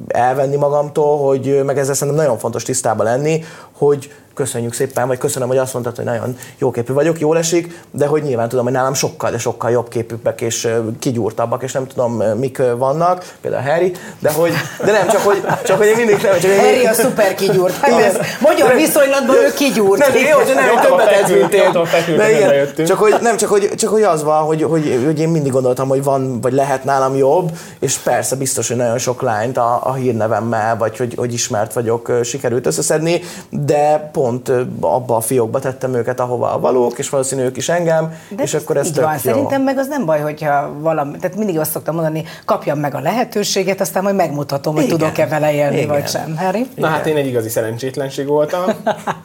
[0.08, 5.48] elvenni magamtól, hogy meg ezzel szerintem nagyon fontos tisztában lenni, hogy köszönjük szépen, vagy köszönöm,
[5.48, 8.94] hogy azt mondtad, hogy nagyon jóképű vagyok, jól esik, de hogy nyilván tudom, hogy nálam
[8.94, 10.68] sokkal, de sokkal jobb képűbbek és
[10.98, 14.52] kigyúrtabbak, és nem tudom, mik vannak, például Harry, de hogy,
[14.84, 16.88] de nem, csak hogy, csak hogy én mindig nem, csak Harry én...
[16.88, 17.74] a szuper kigyúrt.
[17.80, 19.98] Hát magyar viszonylatban ő kigyúrt.
[19.98, 21.72] Nem, jó, hogy nem, többet ez, mint én.
[22.16, 25.28] De igen, csak hogy, nem, csak hogy, csak hogy az van, hogy, hogy, hogy, én
[25.28, 29.56] mindig gondoltam, hogy van, vagy lehet nálam jobb, és persze biztos, hogy nagyon sok lányt
[29.56, 33.20] a, a hírnevemmel, vagy hogy, hogy ismert vagyok, sikerült összeszedni,
[33.50, 37.68] de pont pont abba a fiókba tettem őket, ahova a valók, és valószínűleg ők is
[37.68, 39.12] engem, De és akkor ez így van.
[39.12, 39.18] Jó.
[39.18, 43.00] Szerintem meg az nem baj, hogyha valami, tehát mindig azt szoktam mondani, kapjam meg a
[43.00, 45.88] lehetőséget, aztán majd megmutatom, hogy tudok-e vele élni, Igen.
[45.88, 46.36] vagy sem.
[46.36, 46.58] Harry?
[46.58, 46.90] Na Igen.
[46.90, 48.64] hát én egy igazi szerencsétlenség voltam.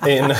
[0.06, 0.34] Én,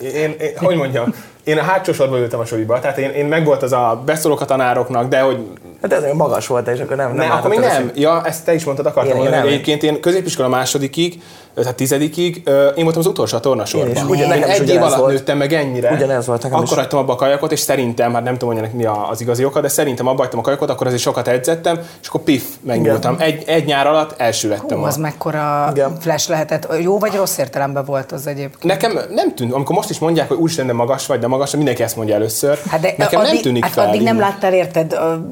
[0.00, 1.14] én, én, én hogy mondjam,
[1.44, 4.44] én a hátsó sorban ültem a suliba, tehát én, én megvolt az a beszólok a
[4.44, 5.46] tanároknak, de hogy...
[5.82, 7.90] Hát ez olyan magas volt, és akkor nem, nem, ne, akkor még nem.
[7.94, 9.36] Ja, ezt te is mondtad, akartam mondani.
[9.36, 9.46] Nem.
[9.46, 11.22] Egyébként én középiskola másodikig
[11.62, 12.42] tehát tizedikig,
[12.76, 13.96] én voltam az utolsó a tornasorban.
[13.96, 15.12] Én, ugyan, én egy év alatt volt.
[15.12, 15.92] nőttem meg ennyire.
[15.92, 18.72] Ugyanez volt nekem Akkor hagytam abba a kajakot, és szerintem, hát nem tudom, hogy ennek
[18.72, 22.08] mi az igazi oka, de szerintem abba hagytam a kajakot, akkor azért sokat edzettem, és
[22.08, 23.16] akkor pif, megnyúltam.
[23.18, 24.78] Egy, egy nyár alatt első lettem.
[24.78, 25.00] Hú, az a...
[25.00, 25.96] mekkora Igen.
[26.00, 26.68] flash lehetett.
[26.80, 28.64] Jó vagy rossz értelemben volt az egyébként?
[28.64, 31.82] Nekem nem tűnt, amikor most is mondják, hogy úristen, de magas vagy, de magas, mindenki
[31.82, 32.58] ezt mondja először.
[32.70, 33.88] Hát de Nekem addig, nem tűnik hát fel.
[33.88, 34.88] Addig nem láttál, érted?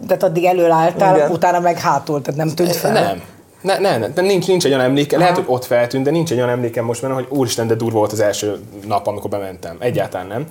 [0.06, 2.92] Tehát addig előálltál, utána meg hátul, tehát nem tűnt fel.
[2.92, 3.22] Nem.
[3.64, 6.36] Ne, ne, ne, nincs, nincs egy olyan emléke, lehet, hogy ott feltűnt, de nincs egy
[6.36, 9.76] olyan emlékem most benne, hogy úristen, de durva volt az első nap, amikor bementem.
[9.78, 10.46] Egyáltalán nem.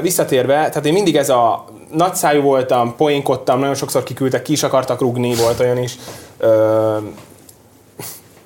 [0.00, 5.00] Visszatérve, tehát én mindig ez a nagyszájú voltam, poénkodtam, nagyon sokszor kiküldtek, ki is akartak
[5.00, 5.96] rugni, volt olyan is.
[6.38, 6.96] Ö,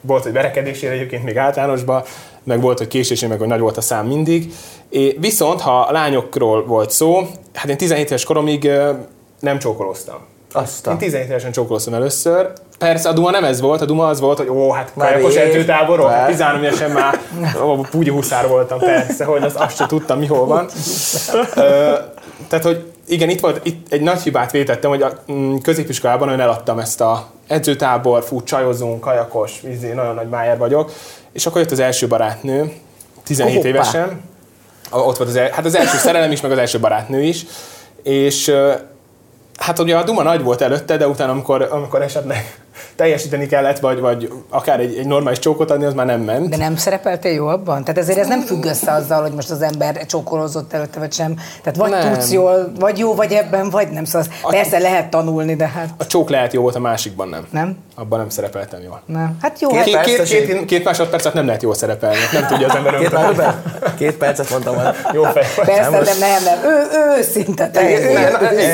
[0.00, 2.02] volt, hogy verekedésére egyébként még általánosban,
[2.42, 4.52] meg volt, hogy késésén, meg hogy nagy volt a szám mindig.
[4.88, 8.70] É, viszont, ha lányokról volt szó, hát én 17 éves koromig
[9.40, 10.29] nem csókolóztam.
[10.52, 10.90] Azt a...
[10.90, 12.52] Én 17 évesen csókolóztam először.
[12.78, 16.08] Persze a Duma nem ez volt, a Duma az volt, hogy ó, hát kajakos edzőtáborok,
[16.08, 16.30] hát Persze.
[16.32, 17.20] 13 évesen már
[17.62, 20.68] ó, púgyi huszár voltam, persze, hogy azt, azt se tudtam, mi hol van.
[22.48, 26.42] Tehát, hogy igen, itt volt, itt egy nagy hibát vétettem, hogy a mm, középiskolában nagyon
[26.42, 30.92] eladtam ezt a edzőtábor, fú, csajozunk, kajakos, vízé, nagyon nagy májer vagyok.
[31.32, 32.72] És akkor jött az első barátnő,
[33.24, 33.68] 17 Hoppá.
[33.68, 34.20] évesen.
[34.90, 37.46] Ott volt az, el, hát az első szerelem is, meg az első barátnő is.
[38.02, 38.54] És
[39.60, 42.54] Hát ugye a Duma nagy volt előtte, de utána, amikor, amikor esetleg
[42.96, 46.48] teljesíteni kellett, vagy, vagy akár egy, egy normális csókot adni, az már nem ment.
[46.48, 47.84] De nem szerepeltél jó abban?
[47.84, 51.34] Tehát ezért ez nem függ össze azzal, hogy most az ember csókolózott előtte, vagy sem.
[51.62, 52.12] Tehát vagy Nem.
[52.12, 54.04] tudsz jól, vagy jó vagy ebben, vagy nem.
[54.04, 57.46] Szóval azt persze lehet tanulni, de hát A csók lehet jó volt, a másikban nem.
[57.50, 57.76] nem.
[57.94, 59.02] Abban nem szerepeltem jól.
[59.06, 59.36] Nem.
[59.42, 62.68] Hát jó, Két hát Két, két, két, két másodpercet nem lehet jól szerepelni, nem tudja
[62.68, 63.54] az ember Két, percet,
[63.98, 64.94] két percet mondtam el.
[65.12, 66.70] Jó fej persze, Nem, nem, nem, nem.
[66.70, 67.70] Ő, ő őszinte.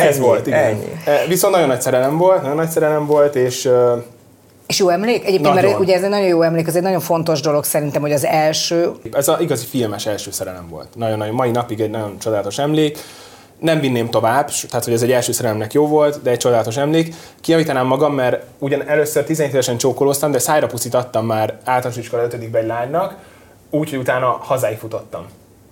[0.09, 0.59] ez, volt, igen.
[0.64, 0.92] ennyi.
[1.29, 3.71] Viszont nagyon nagy szerelem volt, nagyon nagy szerelem volt, és
[4.67, 5.25] És jó emlék?
[5.25, 5.81] Egyébként, mert Nagyon.
[5.81, 8.93] ugye ez egy nagyon jó emlék, ez egy nagyon fontos dolog szerintem, hogy az első,
[9.13, 10.89] Ez az igazi filmes első szerelem volt.
[10.95, 12.99] Nagyon-nagyon, mai napig egy nagyon csodálatos emlék.
[13.59, 17.15] Nem vinném tovább, tehát hogy ez egy első szerelemnek jó volt, de egy csodálatos emlék.
[17.41, 22.23] Kijavítanám magam, mert ugyan először 17 évesen csókolóztam, de szájra puszit adtam már általános iskola
[22.23, 23.15] 5 egy lánynak,
[23.71, 25.27] úgyhogy utána hazáig futottam.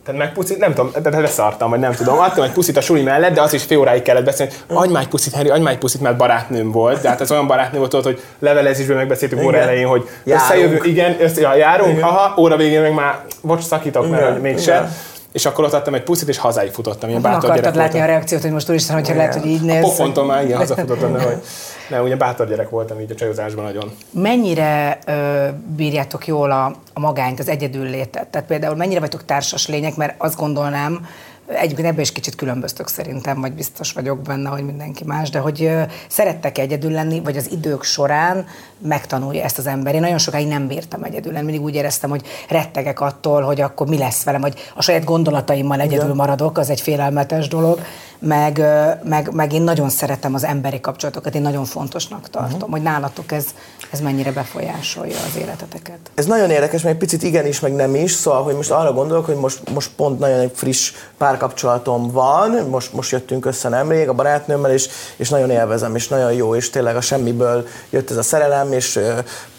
[0.04, 2.18] Tehát megpuszit, nem tudom, de leszartam, vagy nem tudom.
[2.18, 4.52] Adtam egy puszit a suli mellett, de az is fél óráig kellett beszélni.
[4.68, 7.00] Adj már egy puszit, Henry, adj már egy puszit, mert barátnőm volt.
[7.00, 9.62] De hát ez olyan barátnő volt, hogy levelezésben megbeszéltük óra Igen.
[9.62, 10.86] elején, hogy Járunk.
[10.86, 14.72] igen, össze, ja, járunk, aha, óra végén meg már, bocs, szakítok, mert Igen, hogy mégse.
[14.74, 14.92] igen.
[15.32, 17.08] És akkor ott adtam egy puszit, és hazáig futottam.
[17.08, 18.06] Ilyen nem bátor akartad látni a voltam.
[18.16, 19.80] reakciót, hogy most úristen, hogyha lehet, hogy így A néz.
[19.80, 21.40] pofonton már igen, hazafutottam, hogy
[21.88, 23.90] nem, ugye bátor gyerek voltam így a csajozásban nagyon.
[24.10, 28.28] Mennyire ö, bírjátok jól a, a magányt, az egyedül létet?
[28.28, 31.06] Tehát például mennyire vagytok társas lények, mert azt gondolnám,
[31.46, 35.70] egyébként ebben is kicsit különböztök szerintem, vagy biztos vagyok benne, hogy mindenki más, de hogy
[36.08, 38.46] szerettek egyedül lenni, vagy az idők során
[38.78, 39.94] megtanulja ezt az ember.
[39.94, 43.88] Én nagyon sokáig nem bírtam egyedül lenni, mindig úgy éreztem, hogy rettegek attól, hogy akkor
[43.88, 47.80] mi lesz velem, hogy a saját gondolataimmal egyedül maradok, az egy félelmetes dolog,
[48.18, 48.62] meg,
[49.04, 52.70] meg, meg én nagyon szeretem az emberi kapcsolatokat, én nagyon fontosnak tartom, uh-huh.
[52.70, 53.46] hogy nálatok ez,
[53.90, 55.98] ez mennyire befolyásolja az életeteket.
[56.14, 59.26] Ez nagyon érdekes, mert egy picit igenis, meg nem is, szóval, hogy most arra gondolok,
[59.26, 60.92] hogy most, most pont nagyon egy friss
[61.34, 66.32] párkapcsolatom van, most, most jöttünk össze nemrég a barátnőmmel, és, és nagyon élvezem, és nagyon
[66.32, 69.00] jó, és tényleg a semmiből jött ez a szerelem, és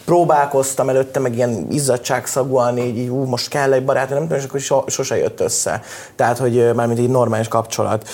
[0.04, 4.60] próbálkoztam előtte, meg ilyen izzadságszagúan, így, ú, most kell egy barátnő, nem tudom, és akkor
[4.60, 5.82] so, sose jött össze.
[6.14, 8.08] Tehát, hogy mármint egy normális kapcsolat.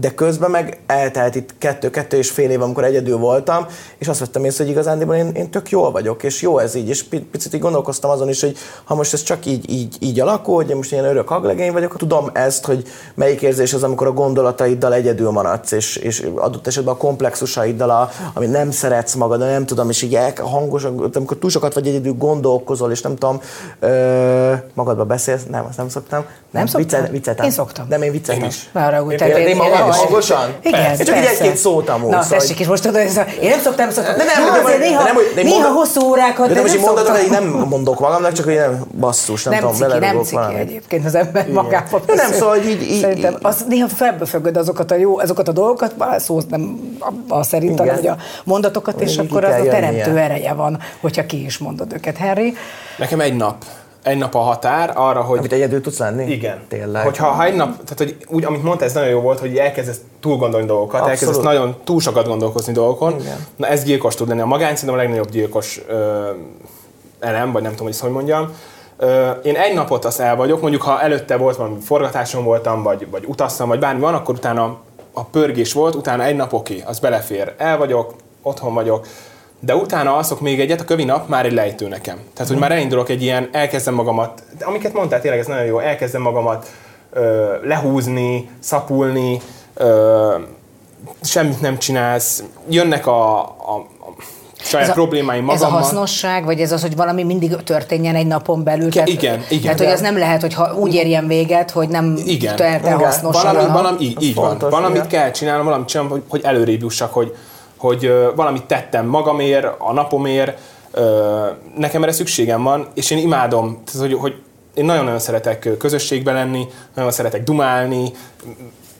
[0.00, 3.66] De közben meg eltelt itt kettő, kettő és fél év, amikor egyedül voltam,
[3.98, 6.88] és azt vettem észre, hogy igazándiból én, én tök jól vagyok, és jó ez így,
[6.88, 10.20] és pi- picit így gondolkoztam azon is, hogy ha most ez csak így, így, így
[10.20, 14.06] alakul, hogy én most ilyen örök aglegény vagyok, tudom ezt, hogy melyik érzés az, amikor
[14.06, 19.38] a gondolataiddal egyedül maradsz, és, és adott esetben a komplexusaiddal, a, amit nem szeretsz magad,
[19.38, 23.16] de nem tudom, és így el, hangosan, amikor túl sokat vagy egyedül gondolkozol, és nem
[23.16, 23.40] tudom,
[23.80, 26.24] ö, magadba beszélsz, nem, azt nem szoktam.
[26.50, 27.00] Nem szoktál?
[27.00, 27.44] viccel, vicceltem.
[27.44, 27.86] Én szoktam.
[27.88, 28.42] Nem, én vicceltem.
[28.42, 28.70] Én is.
[28.72, 29.56] Arra úgy, Én én
[29.88, 30.54] is hangosan?
[30.62, 31.04] Igen, Persze.
[31.04, 31.30] Csak persze.
[31.30, 33.00] egy-két szót amúgy, Na, szóval, tessék, és most tudod,
[33.40, 34.16] én nem szoktam, szoktam.
[34.16, 36.62] De nem, de azért majd- néha, de nem, hogy- de néha hosszú órákat, De nem,
[36.62, 37.04] most így szoktam.
[37.04, 40.54] mondatokat így nem mondok magamnak, csak hogy nem basszus, nem, Nem tudom, ciki, nem ciki
[40.58, 42.00] egyébként az ember magában.
[42.06, 45.94] De nem, szóval így- így- Szerintem az néha felbefögöd azokat a jó, azokat a dolgokat,
[46.18, 46.80] szó nem
[47.28, 51.44] a szerint, hanem, hogy a mondatokat, és akkor az a teremtő ereje van, hogyha ki
[51.44, 52.56] is mondod őket, Harry.
[52.98, 53.54] Nekem egy nap.
[54.02, 56.30] Egy nap a határ arra, hogy Amit egyedül tudsz lenni?
[56.32, 56.60] Igen.
[56.68, 57.04] Tényleg.
[57.04, 60.00] Hogyha ha egy nap, tehát hogy úgy, amit mondta, ez nagyon jó volt, hogy elkezdesz
[60.20, 61.20] túl gondolni dolgokat, Abszolút.
[61.20, 63.20] elkezdesz nagyon túl sokat gondolkozni dolgokon.
[63.20, 63.46] Igen.
[63.56, 64.40] Na ez gyilkos tud lenni.
[64.40, 66.28] A magány szerintem a legnagyobb gyilkos ö,
[67.20, 68.52] elem, vagy nem tudom, hogy ezt hogy mondjam.
[68.96, 73.06] Ö, én egy napot azt el vagyok, mondjuk ha előtte volt valami forgatáson voltam, vagy,
[73.10, 74.76] vagy utaztam, vagy bármi van, akkor utána
[75.12, 77.54] a pörgés volt, utána egy nap oké, az belefér.
[77.56, 79.06] El vagyok, otthon vagyok,
[79.64, 82.18] de utána alszok még egyet, a kövi nap már egy lejtő nekem.
[82.34, 85.78] Tehát, hogy már elindulok egy ilyen, elkezdem magamat, de amiket mondtál, tényleg ez nagyon jó,
[85.78, 86.70] elkezdem magamat
[87.12, 89.40] ö, lehúzni, szapulni,
[89.74, 90.34] ö,
[91.22, 94.22] semmit nem csinálsz, jönnek a, a, a
[94.62, 95.80] saját Ez a, problémáim ez a magammal.
[95.80, 98.86] hasznosság, vagy ez az, hogy valami mindig történjen egy napon belül?
[98.86, 99.62] Igen, igen, igen.
[99.62, 102.56] Tehát, hogy az nem lehet, hogy ha úgy érjen véget, hogy nem Igen.
[102.56, 103.06] tehet el Igen.
[103.06, 103.54] hasznosan.
[103.54, 104.48] valami, valami, így, így van.
[104.48, 105.08] fontos, Valamit igen.
[105.08, 107.34] kell csinálnom, valamit csinálnom, hogy, hogy előrébb jussak, hogy,
[107.82, 110.58] hogy valamit tettem magamért, a napomért,
[111.76, 114.34] nekem erre szükségem van, és én imádom, hogy, hogy
[114.74, 118.10] én nagyon-nagyon szeretek közösségben lenni, nagyon szeretek dumálni,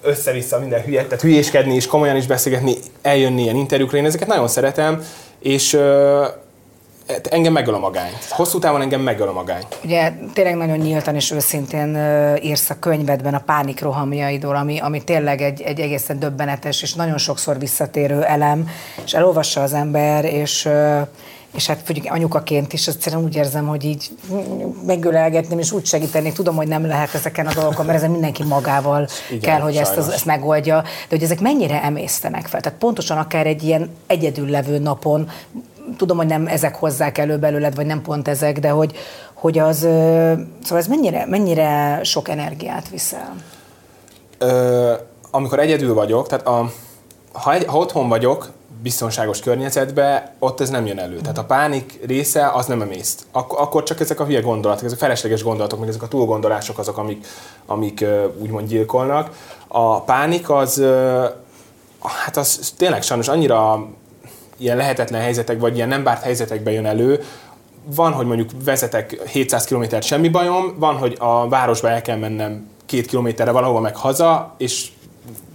[0.03, 4.49] össze-vissza minden hülyet, tehát hülyéskedni és komolyan is beszélgetni, eljönni ilyen interjúkra, én ezeket nagyon
[4.49, 5.03] szeretem,
[5.39, 5.79] és
[7.31, 8.11] engem megöl a magány.
[8.31, 9.63] Hosszú távon engem megöl a magány.
[9.85, 11.99] Ugye tényleg nagyon nyíltan és őszintén
[12.43, 17.19] írsz a könyvedben a pánik rohamjaidól, ami, ami tényleg egy, egy egészen döbbenetes és nagyon
[17.19, 18.69] sokszor visszatérő elem,
[19.05, 20.69] és elolvassa az ember, és
[21.55, 24.11] és hát főleg anyukaként is egyszerűen úgy érzem, hogy így
[24.87, 26.33] megölelgetném, és úgy segítenék.
[26.33, 29.97] Tudom, hogy nem lehet ezeken a dolgokon, mert ezen mindenki magával Igen, kell, hogy ezt,
[29.97, 30.83] az, ezt megoldja.
[30.83, 32.61] De hogy ezek mennyire emésztenek fel?
[32.61, 35.31] Tehát pontosan akár egy ilyen egyedüllevő napon,
[35.97, 38.97] tudom, hogy nem ezek hozzák elő belőled, vagy nem pont ezek, de hogy,
[39.33, 43.35] hogy az, szóval ez mennyire, mennyire sok energiát viszel?
[44.39, 44.93] Ö,
[45.31, 46.71] amikor egyedül vagyok, tehát a,
[47.33, 48.51] ha, egy, ha otthon vagyok,
[48.83, 51.17] biztonságos környezetbe, ott ez nem jön elő.
[51.17, 53.27] Tehát a pánik része az nem emészt.
[53.33, 56.79] Ak- akkor csak ezek a hülye gondolatok, ezek a felesleges gondolatok, meg ezek a túlgondolások
[56.79, 57.27] azok, amik,
[57.67, 58.05] amik
[58.39, 59.31] úgymond gyilkolnak.
[59.69, 60.83] A pánik az,
[62.01, 63.87] hát az tényleg sajnos annyira
[64.63, 67.21] ilyen lehetetlen helyzetek, vagy ilyen nem bárt helyzetekben jön elő,
[67.85, 72.69] van, hogy mondjuk vezetek 700 km semmi bajom, van, hogy a városba el kell mennem
[72.87, 74.89] két kilométerre valahova meg haza, és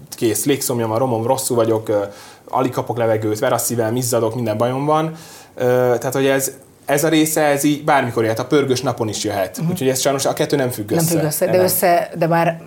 [0.10, 2.10] kész, légszomjam van, romom, rosszul vagyok,
[2.50, 5.16] alig kapok levegőt, verasszível, izzadok, minden bajom van.
[5.56, 6.52] Tehát, hogy ez,
[6.86, 9.58] ez a része, ez így bármikor jöhet, a pörgős napon is jöhet.
[9.58, 9.70] Uh-huh.
[9.70, 11.14] Úgyhogy ez sajnos a kettő nem függ össze.
[11.14, 11.62] Nem függ össze, de, nem.
[11.62, 12.62] össze, de már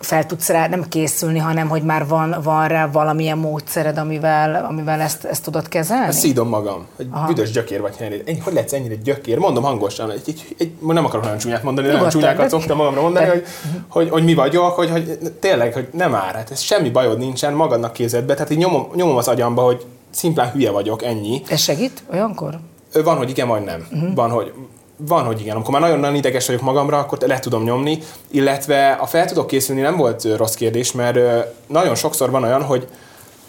[0.00, 5.00] fel tudsz rá nem készülni, hanem hogy már van, van rá valamilyen módszered, amivel, amivel
[5.00, 6.06] ezt, ezt tudod kezelni?
[6.06, 7.26] Ezt szídom magam, hogy Aha.
[7.26, 8.22] büdös gyökér vagy Henry.
[8.26, 9.38] Ennyi, hogy lehetsz ennyire gyökér?
[9.38, 13.00] Mondom hangosan, egy, egy, egy, nem akarok nagyon csúnyát mondani, de nagyon csúnyákat szoktam magamra
[13.00, 13.30] mondani, de...
[13.30, 13.44] hogy,
[13.88, 17.52] hogy, hogy, mi vagyok, hogy, hogy tényleg, hogy nem áll, hát ez semmi bajod nincsen,
[17.52, 21.42] magadnak kézedbe, tehát így nyomom, nyomom az agyamba, hogy szimplán hülye vagyok, ennyi.
[21.48, 22.58] Ez segít olyankor?
[23.04, 23.86] Van, hogy igen, vagy nem.
[23.92, 24.14] Uh-huh.
[24.14, 24.52] Van, hogy
[24.98, 25.54] van, hogy igen.
[25.54, 27.98] Amikor már nagyon-nagyon ideges vagyok magamra, akkor le tudom nyomni,
[28.30, 31.18] illetve a fel tudok készülni nem volt rossz kérdés, mert
[31.66, 32.88] nagyon sokszor van olyan, hogy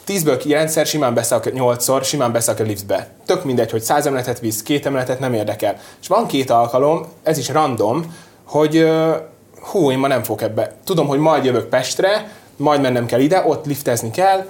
[0.07, 3.07] 10-ből 9-szer simán beszállok, 8-szor simán beszállok a liftbe.
[3.25, 5.77] Tök mindegy, hogy 100 emeletet visz, két emeletet nem érdekel.
[6.01, 8.89] És van két alkalom, ez is random, hogy
[9.61, 10.75] hú, én ma nem fogok ebbe.
[10.83, 14.45] Tudom, hogy majd jövök Pestre, majd mennem kell ide, ott liftezni kell,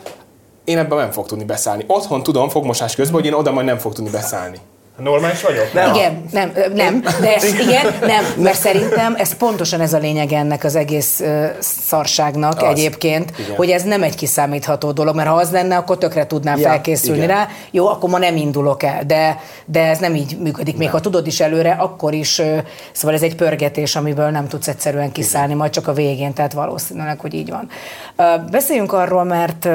[0.63, 1.83] én ebben nem fog tudni beszállni.
[1.87, 4.57] Otthon tudom, fogmosás közben, hogy én oda majd nem fog tudni beszállni.
[4.99, 5.73] Normális vagyok?
[5.73, 5.93] Nem.
[5.93, 10.75] Igen, nem, nem, de igen, nem, mert szerintem ez pontosan ez a lényeg ennek az
[10.75, 13.55] egész uh, szarságnak az, egyébként, igen.
[13.55, 17.23] hogy ez nem egy kiszámítható dolog, mert ha az lenne, akkor tökre tudnám ja, felkészülni
[17.23, 17.35] igen.
[17.35, 17.47] rá.
[17.71, 20.77] Jó, akkor ma nem indulok el, de, de ez nem így működik.
[20.77, 20.95] Még nem.
[20.95, 22.57] ha tudod is előre, akkor is, uh,
[22.91, 25.57] szóval ez egy pörgetés, amiből nem tudsz egyszerűen kiszállni, igen.
[25.57, 27.69] majd csak a végén, tehát valószínűleg, hogy így van.
[28.17, 29.67] Uh, beszéljünk arról, mert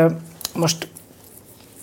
[0.54, 0.88] most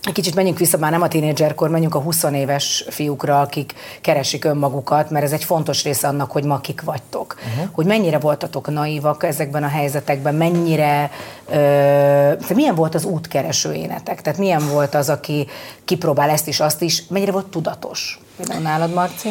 [0.02, 5.10] kicsit menjünk vissza, már nem a tínédzserkor, menjünk a 20 éves fiúkra, akik keresik önmagukat,
[5.10, 7.36] mert ez egy fontos része annak, hogy ma kik vagytok.
[7.38, 7.70] Uh-huh.
[7.72, 11.12] Hogy mennyire voltatok naívak ezekben a helyzetekben, mennyire,
[11.50, 14.22] ö, milyen volt az útkeresőjénetek?
[14.22, 15.48] Tehát milyen volt az, aki
[15.86, 18.20] kipróbál ezt is, azt is, mennyire volt tudatos?
[18.38, 19.30] Például nálad, Marci?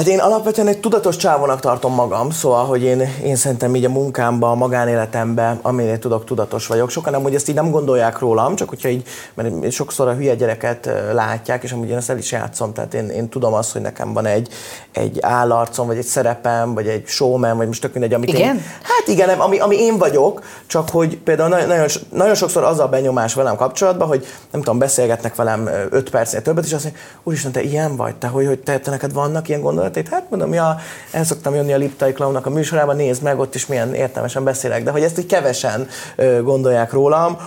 [0.00, 3.88] Hát én alapvetően egy tudatos csávónak tartom magam, szóval, hogy én, én szerintem így a
[3.88, 6.90] munkámban, a magánéletemben, aminél tudok, tudatos vagyok.
[6.90, 10.90] Sokan amúgy ezt így nem gondolják rólam, csak hogyha így, mert sokszor a hülye gyereket
[11.12, 14.12] látják, és amúgy én ezt el is játszom, tehát én, én tudom azt, hogy nekem
[14.12, 14.48] van egy,
[14.92, 18.54] egy állarcom, vagy egy szerepem, vagy egy showman, vagy most tök mindegy, amit igen?
[18.54, 18.62] én...
[18.82, 23.34] Hát igen, ami, ami én vagyok, csak hogy például nagyon, nagyon sokszor az a benyomás
[23.34, 27.62] velem kapcsolatban, hogy nem tudom, beszélgetnek velem öt percnél többet, és azt mondja, úristen, te
[27.62, 30.76] ilyen vagy, te, hogy, hogy te, te neked vannak ilyen gondolatok, ötletét, hát mondom, ja,
[31.10, 34.82] el szoktam jönni a Liptai Klaunak a műsorában, nézd meg, ott is milyen értelmesen beszélek,
[34.82, 37.38] de hogy ezt így kevesen ö, gondolják rólam.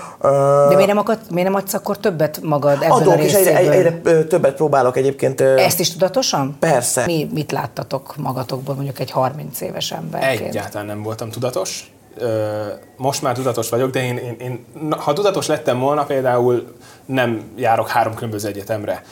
[0.69, 3.71] De miért nem, akad, miért nem adsz akkor többet magad ebből Adok, a és egyre,
[3.71, 5.41] egyre, többet próbálok egyébként.
[5.41, 6.55] Ezt is tudatosan?
[6.59, 7.05] Persze.
[7.05, 10.47] Mi, mit láttatok magatokból mondjuk egy 30 éves emberként?
[10.47, 11.91] Egyáltalán nem voltam tudatos.
[12.97, 16.75] Most már tudatos vagyok, de én, én, én ha tudatos lettem volna, például
[17.05, 19.03] nem járok három különböző egyetemre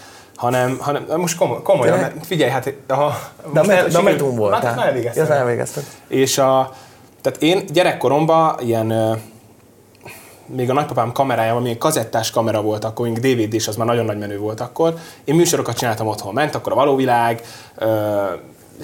[0.42, 3.20] hanem, hanem most komoly, komolyan, mert figyelj, hát ha,
[3.54, 4.54] de, me, de a volt.
[4.54, 5.26] Hát, elvégeztem.
[5.26, 5.84] Ja, elvégeztem.
[6.08, 6.74] És a,
[7.22, 9.20] tehát én gyerekkoromban ilyen
[10.46, 14.06] még a nagypapám kamerájában, még kazettás kamera volt akkor, még dvd és az már nagyon
[14.06, 14.94] nagy menő volt akkor.
[15.24, 16.34] Én műsorokat csináltam otthon.
[16.34, 17.42] Ment akkor a Valóvilág,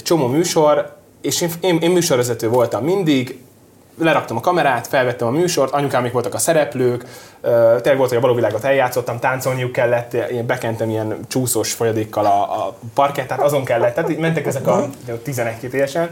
[0.04, 3.40] csomó műsor, és én, én, én műsorvezető voltam mindig,
[3.98, 7.06] leraktam a kamerát, felvettem a műsort, anyukámik voltak a szereplők,
[7.42, 12.42] tényleg volt, hogy a való világot eljátszottam, táncolniuk kellett, én bekentem ilyen csúszós folyadékkal a,
[12.42, 14.90] a parkettát, azon kellett, tehát mentek ezek a
[15.24, 16.10] 11 évesen,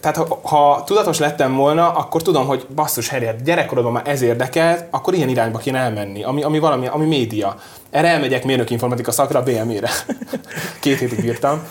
[0.00, 4.84] tehát ha, ha tudatos lettem volna, akkor tudom, hogy basszus, Harry, gyerekkorodban már ez érdekelt,
[4.90, 7.56] akkor ilyen irányba kéne elmenni, ami, ami valami, ami média.
[7.90, 9.90] Erre elmegyek mérnök informatika szakra, BME-re.
[10.80, 11.62] Két hétig bírtam.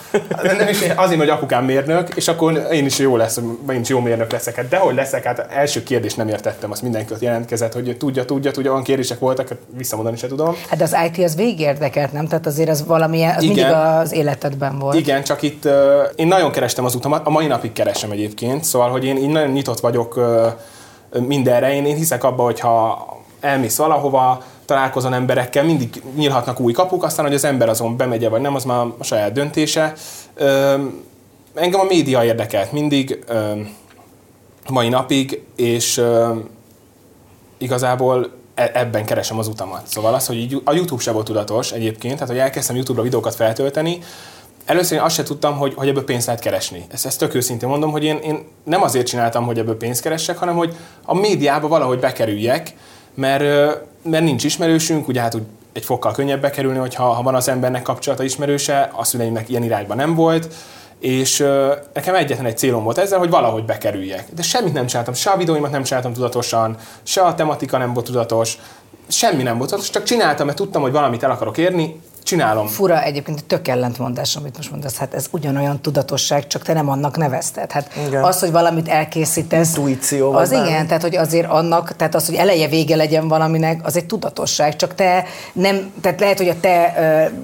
[0.42, 4.00] Nem is azért, hogy apukám mérnök, és akkor én is jó lesz, én is jó
[4.00, 4.54] mérnök leszek.
[4.54, 8.50] Hát dehogy leszek, hát első kérdés nem értettem, azt mindenki ott jelentkezett, hogy tudja, tudja,
[8.50, 10.54] tudja, olyan kérdések voltak, hát visszamondani se tudom.
[10.68, 12.26] Hát az IT az végig érdekelt, nem?
[12.26, 13.54] Tehát azért az valamilyen, az Igen.
[13.54, 14.96] mindig az életedben volt.
[14.96, 15.72] Igen, csak itt uh,
[16.14, 19.50] én nagyon kerestem az utamat, a mai napig keresem egyébként, szóval, hogy én, én nagyon
[19.50, 23.04] nyitott vagyok uh, mindenre, én, én hiszek abba, hogyha
[23.40, 28.40] elmész valahova, találkozon emberekkel, mindig nyílhatnak új kapuk, aztán, hogy az ember azon bemegye, vagy
[28.40, 29.92] nem, az már a saját döntése.
[31.54, 33.24] Engem a média érdekelt mindig,
[34.68, 36.02] mai napig, és
[37.58, 39.86] igazából e, ebben keresem az utamat.
[39.86, 43.98] Szóval az, hogy a YouTube se volt tudatos egyébként, tehát hogy elkezdtem YouTube-ra videókat feltölteni,
[44.64, 46.84] először én azt se tudtam, hogy, hogy ebből pénzt lehet keresni.
[46.88, 50.38] Ezt, ezt tök őszintén mondom, hogy én, én nem azért csináltam, hogy ebből pénzt keressek,
[50.38, 52.74] hanem hogy a médiába valahogy bekerüljek,
[53.16, 53.44] mert,
[54.02, 57.82] mert nincs ismerősünk, ugye hát úgy egy fokkal könnyebb bekerülni, hogyha ha van az embernek
[57.82, 60.54] kapcsolata ismerőse, a szüleimnek ilyen irányban nem volt,
[61.00, 64.26] és uh, nekem egyetlen egy célom volt ezzel, hogy valahogy bekerüljek.
[64.34, 68.06] De semmit nem csináltam, se a videóimat nem csináltam tudatosan, se a tematika nem volt
[68.06, 68.58] tudatos,
[69.08, 72.66] semmi nem volt tudatos, csak csináltam, mert tudtam, hogy valamit el akarok érni, csinálom.
[72.66, 77.16] Fura egyébként, tök ellentmondás, amit most mondasz, hát ez ugyanolyan tudatosság, csak te nem annak
[77.16, 77.72] nevezted.
[77.72, 78.24] Hát igen.
[78.24, 80.86] az, hogy valamit elkészítesz, Intuíció az igen, benne.
[80.86, 84.94] tehát hogy azért annak, tehát az, hogy eleje vége legyen valaminek, az egy tudatosság, csak
[84.94, 87.36] te nem, tehát lehet, hogy a te ö,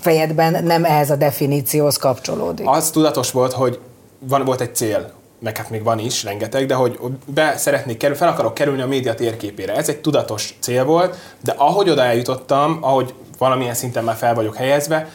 [0.00, 2.68] fejedben nem ehhez a definícióhoz kapcsolódik.
[2.68, 3.78] Az tudatos volt, hogy
[4.18, 8.20] van, volt egy cél, meg hát még van is rengeteg, de hogy be szeretnék kerülni,
[8.22, 9.76] fel akarok kerülni a média térképére.
[9.76, 14.56] Ez egy tudatos cél volt, de ahogy oda eljutottam, ahogy valamilyen szinten már fel vagyok
[14.56, 15.08] helyezve,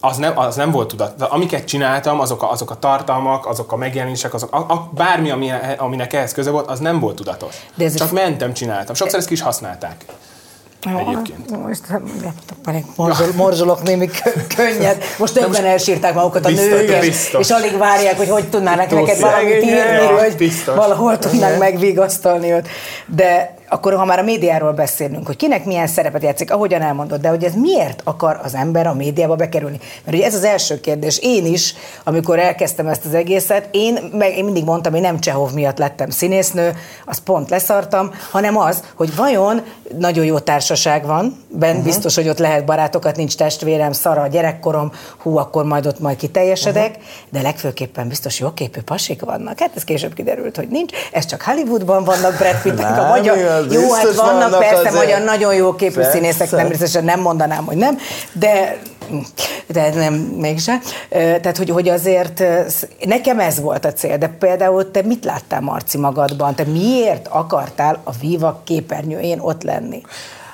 [0.00, 1.16] az nem, az nem volt tudat.
[1.16, 5.30] De amiket csináltam, azok a, azok a tartalmak, azok a megjelenések, azok a, a, bármi,
[5.30, 7.54] ami, aminek ehhez köze volt, az nem volt tudatos.
[7.74, 8.94] De ez Csak mentem, csináltam.
[8.94, 10.04] Sokszor ezt is használták.
[10.98, 11.50] Egyébként.
[11.50, 11.82] Most
[12.96, 14.10] morzsol, morzsolok némi
[14.56, 15.02] könnyed.
[15.18, 19.62] Most többen elsírták magukat a nők, és, és alig várják, hogy hogy tudnának neked valamit
[19.64, 20.74] írni, hogy biztos.
[20.74, 22.68] valahol tudnák megvigasztalni őt.
[23.06, 27.28] De akkor ha már a médiáról beszélünk, hogy kinek milyen szerepet játszik, ahogyan elmondod, de
[27.28, 29.80] hogy ez miért akar az ember a médiába bekerülni?
[30.04, 31.18] Mert ugye ez az első kérdés.
[31.18, 35.52] Én is, amikor elkezdtem ezt az egészet, én, meg, én mindig mondtam, hogy nem Csehov
[35.52, 39.62] miatt lettem színésznő, az pont leszartam, hanem az, hogy vajon
[39.98, 41.84] nagyon jó társaság van, ben uh-huh.
[41.84, 46.16] biztos, hogy ott lehet barátokat, nincs testvérem, szara a gyerekkorom, hú, akkor majd ott majd
[46.16, 47.04] kiteljesedek, uh-huh.
[47.30, 49.58] de legfőképpen biztos jó képű pasik vannak.
[49.58, 50.92] Hát ez később kiderült, hogy nincs.
[51.12, 54.94] Ez csak Hollywoodban vannak Brad Pittek, a magyar, jó, hát vannak, vannak persze azért.
[54.94, 56.10] magyar nagyon jó képű persze.
[56.10, 57.98] színészek, nem biztosan nem mondanám, hogy nem,
[58.32, 58.78] de
[59.66, 60.80] de nem, mégsem.
[61.10, 62.42] Tehát, hogy, hogy azért
[63.04, 66.54] nekem ez volt a cél, de például te mit láttál Marci magadban?
[66.54, 70.02] Te miért akartál a Viva képernyőjén ott lenni?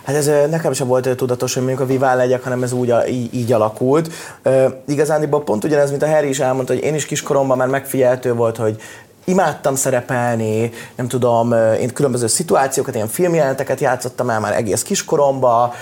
[0.06, 3.34] Hát ez nekem sem volt tudatos, hogy mondjuk a Vivál legyek, hanem ez úgy, így,
[3.34, 4.12] így alakult.
[4.44, 8.34] Uh, igazániból pont ugyanez, mint a Harry is elmondta, hogy én is kiskoromban már megfigyeltő
[8.34, 8.80] volt, hogy
[9.26, 15.74] imádtam szerepelni, nem tudom, én különböző szituációkat, ilyen filmjelenteket játszottam el már egész kiskoromba,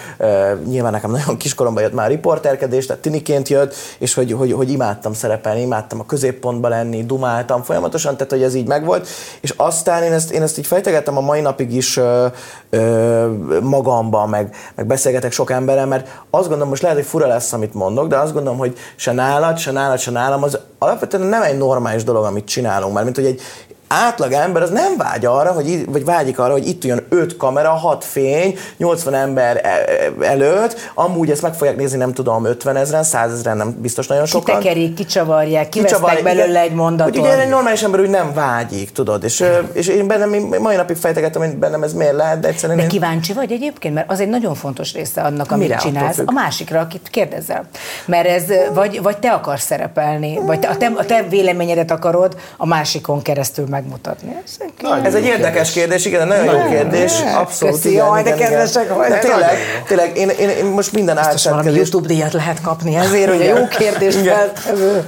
[0.67, 5.13] nyilván nekem nagyon kiskoromba jött már riporterkedés, tehát tiniként jött, és hogy, hogy, hogy imádtam
[5.13, 9.09] szerepelni, imádtam a középpontba lenni, dumáltam folyamatosan, tehát hogy ez így megvolt,
[9.41, 12.27] és aztán én ezt, én ezt így fejtegettem a mai napig is ö,
[12.71, 13.31] ö,
[13.63, 17.75] magamban, meg, meg beszélgetek sok emberrel, mert azt gondolom, most lehet, hogy fura lesz, amit
[17.75, 21.59] mondok, de azt gondolom, hogy se nálad, se nálad, se nálam, az alapvetően nem egy
[21.59, 23.64] normális dolog, amit csinálunk, mert mint hogy egy Merci.
[23.89, 27.71] Átlag ember az nem vágy arra, hogy, vagy vágyik arra, hogy itt olyan 5 kamera,
[27.71, 32.77] 6 fény, 80 ember e, e, előtt, amúgy ezt meg fogják nézni, nem tudom, 50
[32.77, 34.59] ezeren, 100 ezeren, nem biztos nagyon sokan.
[34.59, 37.17] Kitekerik, kicsavarják, kivesznek belőle egy mondatot.
[37.17, 40.77] Hogy ugye egy normális ember úgy nem vágyik, tudod, és, és én bennem, én mai
[40.77, 42.79] napig fejtegettem, hogy bennem ez miért lehet, de egyszerűen...
[42.79, 46.19] De kíváncsi vagy egyébként, mert az egy nagyon fontos része annak, amit Mire csinálsz.
[46.25, 47.65] A másikra, akit kérdezel.
[48.07, 48.45] Mert ez,
[48.75, 53.23] vagy, vagy te akarsz szerepelni, vagy te, a, te, a te véleményedet akarod a másikon
[53.23, 54.37] keresztül megmutatni.
[54.45, 57.13] Ez, ez egy érdekes kérdés, igen, nagyon jó kérdés.
[57.35, 57.75] Abszolút.
[57.75, 59.19] Köszi, igen, jaj, de kedvesek vagy.
[59.19, 59.57] Tényleg,
[59.87, 63.67] tényleg én, én, én most minden valami YouTube díjat lehet kapni ezért, hogy a jó
[63.69, 65.05] kérdés feltevő.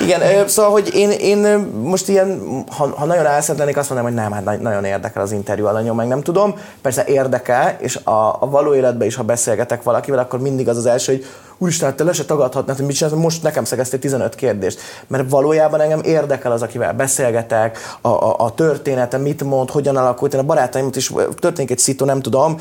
[0.00, 1.38] Igen, szóval, hogy én, én
[1.82, 2.42] most ilyen,
[2.76, 6.06] ha, ha nagyon álszent azt mondom, hogy nem, hát nagyon érdekel az interjú alanyom, meg
[6.06, 6.54] nem tudom.
[6.82, 10.86] Persze érdekel, és a, a való életben is, ha beszélgetek valakivel, akkor mindig az az
[10.86, 11.26] első, hogy
[11.58, 14.80] úristen, hát te le se tagadhatnád, hogy mit csinálsz, most nekem szegeztél 15 kérdést.
[15.06, 20.34] Mert valójában engem érdekel az, akivel beszélgetek, a, a, a története, mit mond, hogyan alakult.
[20.34, 22.56] Én a barátaimat is történik egy szitu, nem tudom,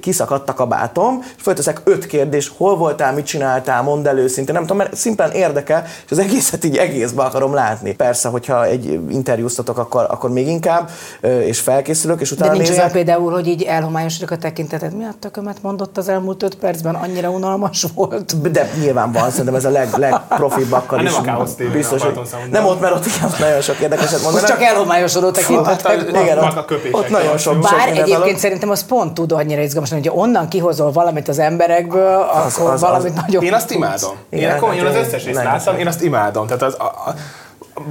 [0.00, 4.62] kiszakadt a kabátom, és fölteszek öt kérdés, hol voltál, mit csináltál, mondd el őszintén, nem
[4.62, 7.94] tudom, mert szimplán érdekel, és az egészet így egészbe akarom látni.
[7.94, 12.78] Persze, hogyha egy interjúztatok, akkor, akkor még inkább, és felkészülök, és De utána nincs nézek.
[12.78, 14.96] olyan például, hogy így elhomályosodik a tekinteted.
[14.96, 16.94] Mi a tökömet mondott az elmúlt öt percben?
[16.94, 18.37] Annyira unalmas volt.
[18.42, 21.16] De nyilván van, szerintem ez a leg, legprofibakkal Hát is.
[21.16, 24.48] nem a biztos, a hogy nem ott, mert ott igen, nagyon sok érdekeset Most mondanak.
[24.48, 25.86] csak elhomályosodó tekintetek.
[25.86, 28.36] Hát, igen, a ott, ott nagyon sok, Bár egyébként dolog.
[28.38, 32.80] szerintem az pont tud annyira izgalmas hogy onnan kihozol valamit az emberekből, Az- akkor az-
[32.80, 34.16] valamit az- nagyon Én azt imádom.
[34.30, 36.46] Igen, Én komolyan hát az összes részt láttam, én azt imádom.
[36.46, 37.14] Tehát az, a, a, a,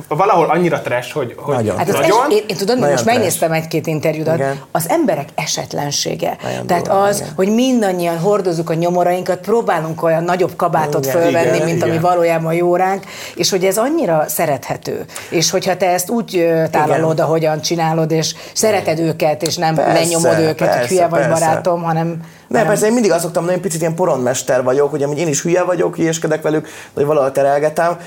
[0.08, 1.78] valahol annyira trash, hogy, hogy Nagyon.
[1.78, 2.26] Hát az nagyon.
[2.30, 4.60] es, én, én tudod, Nagyon most megnéztem egy-két interjúdat, Igen.
[4.72, 6.38] az emberek esetlensége.
[6.44, 7.32] Nagyon Tehát durva, az, igen.
[7.36, 12.02] hogy mindannyian hordozzuk a nyomorainkat, próbálunk olyan nagyobb kabátot Igen, fölvenni, igen, mint ami igen.
[12.02, 13.04] valójában jó ránk,
[13.36, 15.06] és hogy ez annyira szerethető.
[15.30, 20.40] És hogyha te ezt úgy tálalod, ahogyan csinálod, és szereted őket, és nem Persze, lenyomod
[20.40, 21.46] őket, hogy persze, hülye vagy persze.
[21.46, 22.22] barátom, hanem...
[22.48, 25.28] Nem, persze én mindig azt szoktam mondani, hogy picit ilyen poronmester vagyok, hogy amúgy én
[25.28, 27.98] is hülye vagyok, hülyeskedek velük, vagy valahol terelgetem,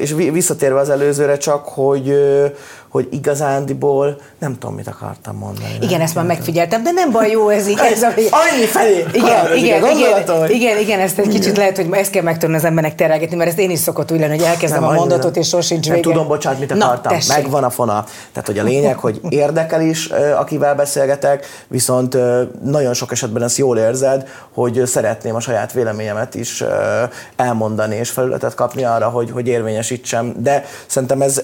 [0.00, 2.14] és vi- visszatérve az előzőre csak, hogy,
[2.90, 5.76] hogy igazándiból nem tudom, mit akartam mondani.
[5.80, 7.78] Igen, ezt már megfigyeltem, de nem baj, jó ez így.
[7.92, 12.10] Ez, a- Annyi felé Igen, igen, igen, igen, igen, ezt egy kicsit lehet, hogy ezt
[12.10, 14.88] kell megtanulni az embernek terelgetni, mert ez én is szokott úgy lenni, hogy elkezdem Nem,
[14.88, 15.42] a mondatot, nem.
[15.42, 16.08] és sosincs nem vége.
[16.10, 17.12] tudom, bocsánat, mit Na, akartam.
[17.12, 17.36] tessék.
[17.36, 18.04] Megvan a fona.
[18.32, 20.06] Tehát, hogy a lényeg, hogy érdekel is,
[20.38, 22.16] akivel beszélgetek, viszont
[22.64, 26.64] nagyon sok esetben ezt jól érzed, hogy szeretném a saját véleményemet is
[27.36, 30.34] elmondani, és felületet kapni arra, hogy, hogy érvényesítsem.
[30.38, 31.42] De szerintem ez,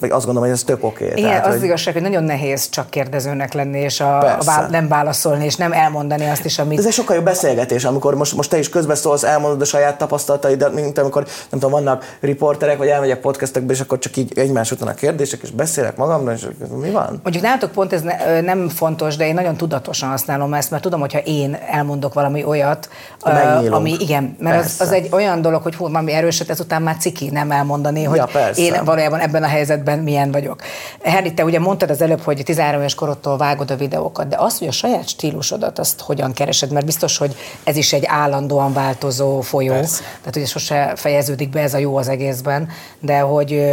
[0.00, 1.04] azt gondolom, hogy ez tök oké.
[1.04, 4.66] Igen, Tehát, az hogy- igazság, hogy nagyon nehéz csak kérdezőnek lenni, és a, a vál,
[4.70, 6.78] nem válaszolni, és nem elmondani azt is, amit...
[6.78, 10.74] Ez egy sokkal jobb beszélgetés, amikor most, most te is közbeszólsz, elmondod a saját tapasztalataidat,
[10.74, 14.88] mint amikor, nem tudom, vannak riporterek, vagy elmegyek podcastekbe, és akkor csak így egymás után
[14.88, 16.46] a kérdések, és beszélek magamról, és
[16.80, 17.20] mi van?
[17.22, 21.00] Mondjuk nálatok pont ez ne, nem fontos, de én nagyon tudatosan használom ezt, mert tudom,
[21.00, 22.88] hogyha én elmondok valami olyat,
[23.24, 23.74] Megnyílunk.
[23.74, 27.30] ami igen, mert az, az egy olyan dolog, hogy hú, valami erőset, ezután már ciki
[27.30, 28.60] nem elmondani, hogy Ja, persze.
[28.62, 30.62] én valójában ebben a helyzetben milyen vagyok.
[31.02, 34.58] Henry, te ugye mondtad az előbb, hogy 13 éves korodtól vágod a videókat, de az,
[34.58, 39.40] hogy a saját stílusodat, azt hogyan keresed, mert biztos, hogy ez is egy állandóan változó
[39.40, 40.02] folyó, Persze.
[40.18, 42.68] tehát ugye sose fejeződik be ez a jó az egészben,
[43.00, 43.64] de hogy,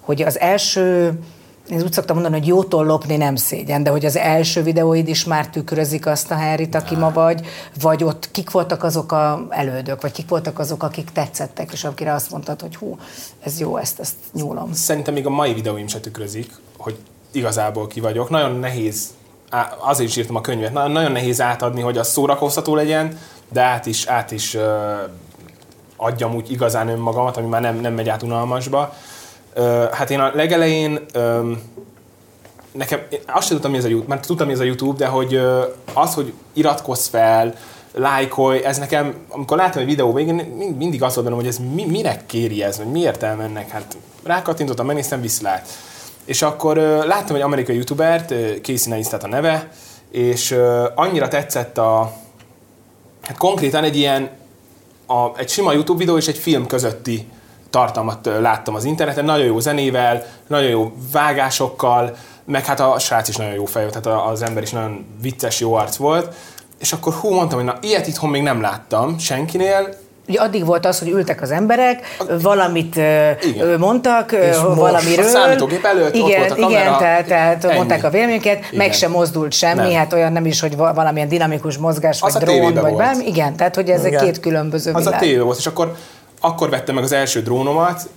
[0.00, 1.18] hogy az első
[1.70, 5.24] én úgy szoktam mondani, hogy jótól lopni nem szégyen, de hogy az első videóid is
[5.24, 7.46] már tükrözik azt a Henryt, aki ma vagy,
[7.80, 12.12] vagy ott kik voltak azok a elődök, vagy kik voltak azok, akik tetszettek, és akire
[12.14, 12.98] azt mondtad, hogy hú,
[13.40, 14.72] ez jó, ezt, ezt nyúlom.
[14.72, 16.96] Szerintem még a mai videóim se tükrözik, hogy
[17.32, 18.30] igazából ki vagyok.
[18.30, 19.08] Nagyon nehéz,
[19.78, 23.18] azért is írtam a könyvet, nagyon, nehéz átadni, hogy az szórakoztató legyen,
[23.52, 24.56] de át is, át is
[25.96, 28.94] adjam úgy igazán önmagamat, ami már nem, nem megy át unalmasba.
[29.92, 31.00] Hát én a legelején
[32.72, 35.06] nekem, azt sem tudtam, mi ez a YouTube, mert tudtam, mi ez a YouTube, de
[35.06, 35.40] hogy
[35.94, 37.54] az, hogy iratkozz fel,
[37.94, 41.84] lájkolj, ez nekem, amikor láttam egy videó végén, mind- mindig azt bennem, hogy ez mi,
[41.84, 45.68] minek kéri ez, vagy mi értelme ennek, hát rákattintottam, megnéztem, viszlát.
[46.24, 46.76] És akkor
[47.06, 48.28] láttam egy amerikai youtubert,
[48.62, 49.68] Casey Neistat a neve,
[50.10, 50.56] és
[50.94, 52.12] annyira tetszett a,
[53.22, 54.30] hát konkrétan egy ilyen,
[55.06, 57.26] a, egy sima YouTube videó és egy film közötti
[57.70, 63.36] tartalmat láttam az interneten, nagyon jó zenével, nagyon jó vágásokkal, meg hát a srác is
[63.36, 66.34] nagyon jó fej, volt, tehát a- az ember is nagyon vicces, jó arc volt,
[66.80, 69.94] és akkor hú, mondtam, hogy na, ilyet itthon még nem láttam senkinél,
[70.28, 73.78] Ugye addig volt az, hogy ültek az emberek, valamit Igen.
[73.78, 75.24] mondtak És valamiről.
[75.24, 77.74] a számítógép előtt, ott igen, volt a kamera, Igen, tehát, tehát ennyi.
[77.74, 78.92] mondták a véleményüket, meg Igen.
[78.92, 79.92] sem mozdult semmi, Nem.
[79.92, 82.96] hát olyan nem is, hogy va- valamilyen dinamikus mozgás, Az vagy a drón, vagy volt.
[82.96, 83.26] bármi.
[83.26, 84.24] Igen, tehát hogy ez Igen.
[84.24, 85.94] két különböző Az a tévé volt, és akkor,
[86.40, 88.08] akkor vettem meg az első drónomat,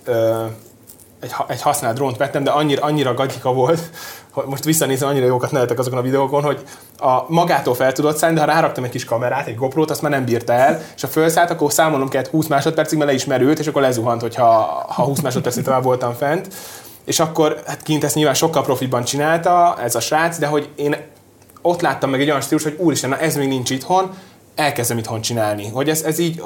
[1.24, 3.80] egy, egy használt drónt vettem, de annyira, annyira gagyika volt,
[4.34, 6.64] hogy most visszanézem, annyira jókat nevetek azokon a videókon, hogy
[6.98, 10.12] a magától fel tudott szállni, de ha ráraktam egy kis kamerát, egy GoPro-t, azt már
[10.12, 13.60] nem bírta el, és ha felszállt, akkor számolnom kellett 20 másodpercig, mert le is merült,
[13.60, 14.44] és akkor lezuhant, hogyha
[14.88, 16.54] ha 20 másodpercig tovább voltam fent.
[17.06, 20.96] És akkor hát kint ezt nyilván sokkal profiban csinálta ez a srác, de hogy én
[21.62, 24.12] ott láttam meg egy olyan stílus, hogy úristen, na ez még nincs itthon,
[24.56, 25.70] elkezdem itthon csinálni.
[25.70, 26.42] Hogy ez, ez így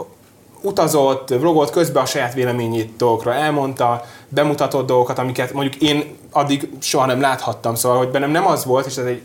[0.67, 7.05] utazott, vlogolt közben a saját véleményét dolgokra elmondta, bemutatott dolgokat, amiket mondjuk én addig soha
[7.05, 9.21] nem láthattam, szóval, hogy bennem nem az volt, és ez egy,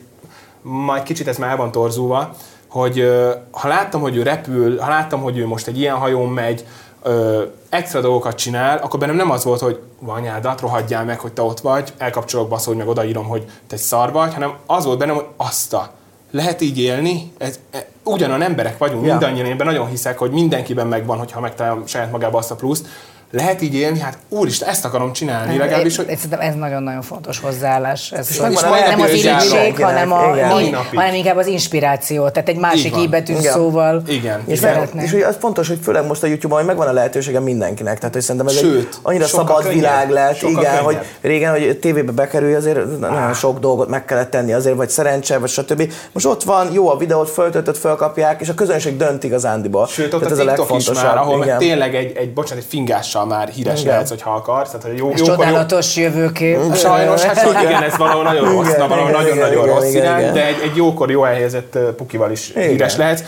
[0.62, 2.34] majd kicsit ez már el van torzulva,
[2.68, 3.10] hogy
[3.50, 6.64] ha láttam, hogy ő repül, ha láttam, hogy ő most egy ilyen hajón megy,
[7.02, 11.42] ö, extra dolgokat csinál, akkor bennem nem az volt, hogy vanyádat, rohadjál meg, hogy te
[11.42, 15.14] ott vagy, elkapcsolok baszol, meg odaírom, hogy te egy szar vagy, hanem az volt bennem,
[15.14, 15.90] hogy azt a,
[16.30, 19.10] lehet így élni, ez, e, ugyanolyan emberek vagyunk, Ja.
[19.10, 22.86] mindannyian, én nagyon hiszek, hogy mindenkiben megvan, hogyha megtalálom saját magába azt a pluszt,
[23.32, 28.12] lehet így élni, hát úristen, ezt akarom csinálni, legalábbis, hogy Szerintem ez nagyon-nagyon fontos hozzáállás.
[28.12, 30.74] Ez nem, a nem az irigység, hanem, a, Igen.
[30.94, 32.28] Hanem inkább az inspiráció.
[32.28, 33.52] Tehát egy másik íbetű Igen.
[33.52, 34.40] szóval Igen.
[34.46, 37.40] És, meg, és hogy az fontos, hogy főleg most a YouTube-on hogy megvan a lehetősége
[37.40, 37.98] mindenkinek.
[37.98, 39.74] Tehát, hogy szerintem ez Sőt, egy annyira szabad könnyebb.
[39.74, 40.82] világ lett, igen, könnyebb.
[40.82, 45.38] hogy régen, hogy tévébe bekerülj, azért nagyon sok dolgot meg kellett tenni azért, vagy szerencse,
[45.38, 45.92] vagy stb.
[46.12, 49.86] Most ott van, jó a videót, föltöltött, fölkapják, és a közönség dönt igazándiból.
[49.86, 51.58] Sőt, ott Tehát a TikTok is már, ahol igen.
[51.58, 53.92] tényleg egy, egy, bocsánat, egy fingással már híres Igen.
[53.92, 54.70] lehetsz, hogyha akarsz.
[54.70, 56.74] Tehát, hogy jó, és jókor, jó, csodálatos jövőkép.
[56.74, 60.04] Sajnos, hát igen, ez valahol nagyon rossz, Igen, na, valahol igen, nagyon-nagyon igen, rossz igen,
[60.04, 60.34] irány, igen.
[60.34, 62.68] de egy, egy jókor jó elhelyezett pukival is Igen.
[62.68, 63.22] híres lehetsz.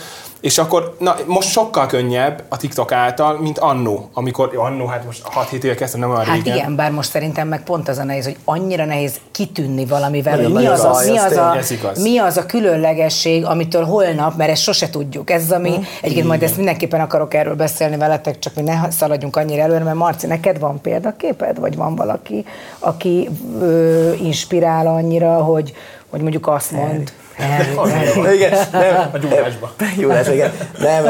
[0.45, 5.23] És akkor, na, most sokkal könnyebb a TikTok által, mint annó, amikor, annó, hát most
[5.51, 6.55] 6-7 éve kezdtem, nem olyan Hát régen.
[6.57, 10.53] igen, bár most szerintem meg pont az a nehéz, hogy annyira nehéz kitűnni valamivel, hogy
[10.53, 11.55] mi az, a, mi, az a,
[12.01, 15.29] mi az a különlegesség, amitől holnap, mert ezt sose tudjuk.
[15.29, 15.81] Ez az, ami, Hm.
[16.01, 19.97] egyébként majd ezt mindenképpen akarok erről beszélni veletek, csak mi ne szaladjunk annyira előre, mert
[19.97, 22.45] Marci, neked van példaképed, vagy van valaki,
[22.79, 23.29] aki
[23.61, 25.73] ö, inspirál annyira, hogy,
[26.09, 27.11] hogy mondjuk azt mond,
[28.33, 29.71] Igen, nem, A gyúrásba.
[29.97, 30.51] Gyúrás, igen.
[30.79, 31.05] Nem,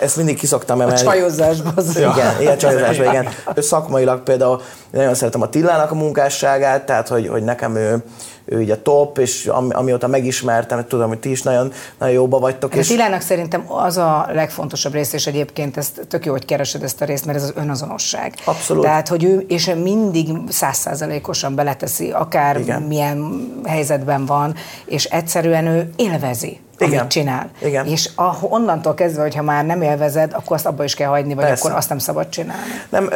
[0.00, 1.00] ezt mindig kiszoktam a emelni.
[1.02, 1.72] csajozásban.
[1.76, 3.28] az- Igen, ilyen csajozásban, igen.
[3.56, 4.60] Szakmailag például
[4.90, 8.02] nagyon szeretem a Tillának a munkásságát, tehát hogy, hogy nekem ő,
[8.44, 12.38] ő így a top, és ami, amióta megismertem, tudom, hogy ti is nagyon, nagyon jóba
[12.38, 12.72] vagytok.
[12.72, 16.82] A És Tilának szerintem az a legfontosabb rész, és egyébként ezt tök jó, hogy keresed
[16.82, 18.34] ezt a részt, mert ez az önazonosság.
[18.44, 18.82] Abszolút.
[18.82, 22.82] Tehát, hogy ő, és ő mindig százszázalékosan beleteszi, akár Igen.
[22.82, 26.58] milyen helyzetben van, és egyszerűen ő élvezi.
[26.78, 26.98] Igen.
[26.98, 27.50] amit csinál.
[27.62, 27.86] Igen.
[27.86, 31.44] És a, onnantól kezdve, hogyha már nem élvezed, akkor azt abba is kell hagyni, vagy
[31.44, 31.64] Persze.
[31.64, 32.62] akkor azt nem szabad csinálni.
[32.88, 33.10] Nem,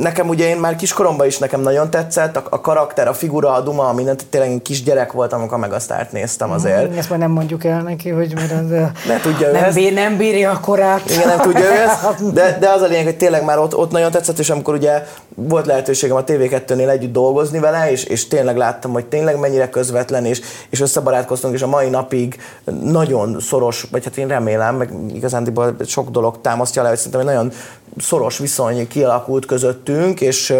[0.00, 3.60] nekem ugye én már kiskoromban is nekem nagyon tetszett, a, a karakter, a figura, a
[3.60, 6.96] duma, mindent, tényleg én kisgyerek voltam, amikor meg a sztárt néztem azért.
[6.96, 8.68] Ezt majd nem mondjuk el neki, hogy mert az,
[9.06, 9.74] Ne tudja nem, ezt.
[9.74, 11.10] bír, nem bírja a korát.
[11.10, 13.90] Igen, nem tudja ő ezt, de, de az a lényeg, hogy tényleg már ott, ott
[13.90, 18.56] nagyon tetszett, és amikor ugye volt lehetőségem a TV2-nél együtt dolgozni vele, és, és tényleg
[18.56, 20.40] láttam, hogy tényleg mennyire közvetlen, és,
[20.70, 22.36] és összebarátkoztunk, és a mai napig
[22.84, 27.26] nagyon szoros, vagy hát én remélem, meg igazándiból sok dolog támasztja le, hogy szerintem egy
[27.26, 27.52] nagyon
[27.98, 30.54] szoros viszony kialakult közöttünk, és,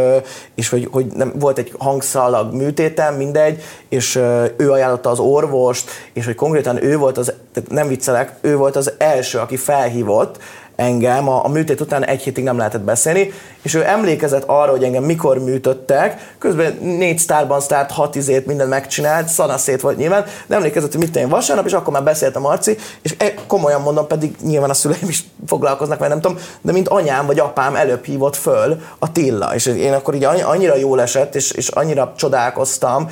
[0.55, 4.17] és hogy, hogy nem, volt egy hangszalag műtétem, mindegy, és
[4.57, 8.77] ő ajánlotta az orvost, és hogy konkrétan ő volt az, tehát nem viccelek, ő volt
[8.77, 10.39] az első, aki felhívott,
[10.77, 14.85] engem, a, a műtét után egy hétig nem lehetett beszélni, és ő emlékezett arra, hogy
[14.85, 20.55] engem mikor műtöttek, közben négy sztárban sztárt, hat izét, mindent megcsinált, szanaszét volt nyilván, de
[20.55, 24.07] emlékezett, hogy mit én vasárnap, és akkor már beszélt a Marci, és e, komolyan mondom,
[24.07, 28.05] pedig nyilván a szüleim is foglalkoznak, vagy nem tudom, de mint anyám vagy apám előbb
[28.05, 32.13] hívott föl a Tilla, és én akkor így annyi- annyira jól esett, és, és annyira
[32.17, 33.11] csodálkoztam,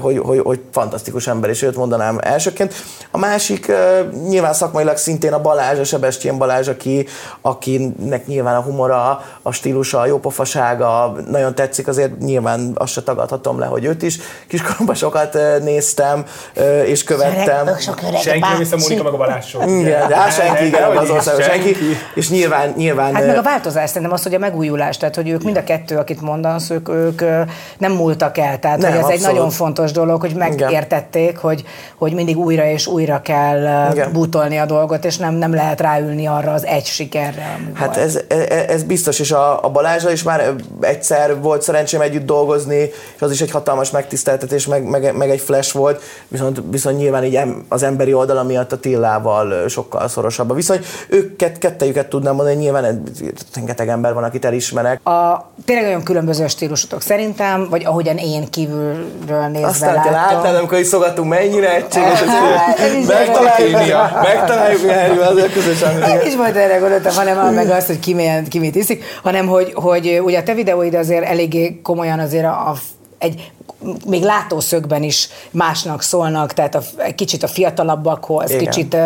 [0.00, 2.74] hogy, hogy, hogy fantasztikus ember, és őt mondanám elsőként.
[3.10, 3.72] A másik
[4.28, 6.83] nyilván szakmailag szintén a Balázs, a Sebestyén Balázs, aki,
[7.40, 13.58] akinek nyilván a humora, a stílusa, a jópofasága nagyon tetszik, azért nyilván azt se tagadhatom
[13.58, 16.24] le, hogy őt is kiskoromban sokat néztem,
[16.86, 17.68] és követtem.
[18.22, 19.54] Senki nem hisz a Mónika meg a Balázs.
[19.66, 21.76] Igen, de hát senki, igen, az is, országban senki.
[22.14, 25.42] És nyilván, nyilván Hát meg a változás, szerintem az, hogy a megújulás, tehát hogy ők
[25.42, 27.20] mind a kettő, akit mondasz, ők, ők
[27.78, 28.58] nem múltak el.
[28.58, 29.34] Tehát Nem, hogy ez egy abszolút.
[29.34, 31.64] nagyon fontos dolog, hogy megértették, hogy,
[31.96, 34.12] hogy mindig újra és újra kell Igen.
[34.12, 37.98] bútolni a dolgot, és nem, nem lehet ráülni arra az egy sikerre, ami Hát volt.
[38.06, 42.76] ez, ez, ez biztos, és a, a Balázsra is már egyszer volt szerencsém együtt dolgozni,
[43.16, 47.24] és az is egy hatalmas megtiszteltetés, meg, meg, meg egy flash volt, viszont, viszont nyilván
[47.24, 50.80] így em, az emberi oldala miatt a Tillával sokkal szorosabb a viszony.
[51.08, 53.02] Ők kett, kettejüket tudnám mondani, nyilván
[53.54, 55.06] rengeteg ember van, akit elismerek.
[55.08, 60.34] A, tényleg nagyon különböző stílusotok szerintem, vagy ahogyan én kívülről nézve Aztán kell látom.
[60.36, 62.20] látnál, amikor iszogatunk, mennyire egységes,
[62.56, 64.20] Hát, ez is megtaláljuk, kémia.
[64.22, 65.98] megtaláljuk mi Harryvel, azért közösen.
[65.98, 69.04] Nem is majd erre gondoltam, hanem már meg azt, hogy ki, milyen, ki mit iszik,
[69.22, 72.74] hanem hogy, hogy ugye a te videóid azért eléggé komolyan azért a, a
[73.18, 73.52] egy
[74.06, 76.82] még látószögben is másnak szólnak, tehát a,
[77.14, 78.64] kicsit a fiatalabbakhoz, Igen.
[78.64, 78.96] kicsit,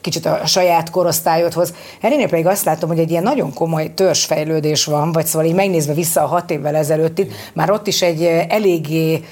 [0.00, 1.74] kicsit a saját korosztályodhoz.
[2.00, 5.92] Erre pedig azt látom, hogy egy ilyen nagyon komoly törzsfejlődés van, vagy szóval így megnézve
[5.92, 9.24] vissza a hat évvel ezelőtt itt, már ott is egy eléggé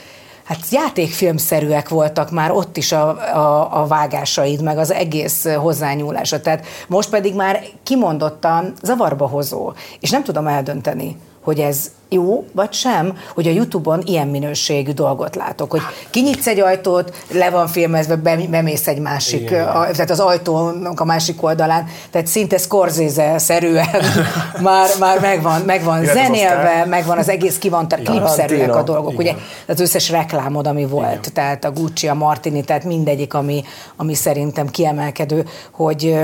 [0.44, 6.40] Hát játékfilmszerűek voltak már ott is a, a, a vágásaid, meg az egész hozzányúlása.
[6.40, 12.72] Tehát most pedig már kimondottan zavarba hozó, és nem tudom eldönteni, hogy ez jó, vagy
[12.72, 15.80] sem, hogy a Youtube-on ilyen minőségű dolgot látok, hogy
[16.10, 19.66] kinyitsz egy ajtót, le van filmezve, bem- bemész egy másik, Igen.
[19.66, 23.88] a, tehát az ajtónak a másik oldalán, tehát szinte Scorsese-szerűen
[24.60, 26.86] már, már megvan, megvan az zenélve, Oscar.
[26.86, 29.34] megvan az egész kivant, klipszerűek a dolgok, ugye
[29.66, 31.32] az összes reklámod, ami volt, Igen.
[31.32, 33.64] tehát a Gucci, a Martini, tehát mindegyik, ami,
[33.96, 36.16] ami szerintem kiemelkedő, hogy,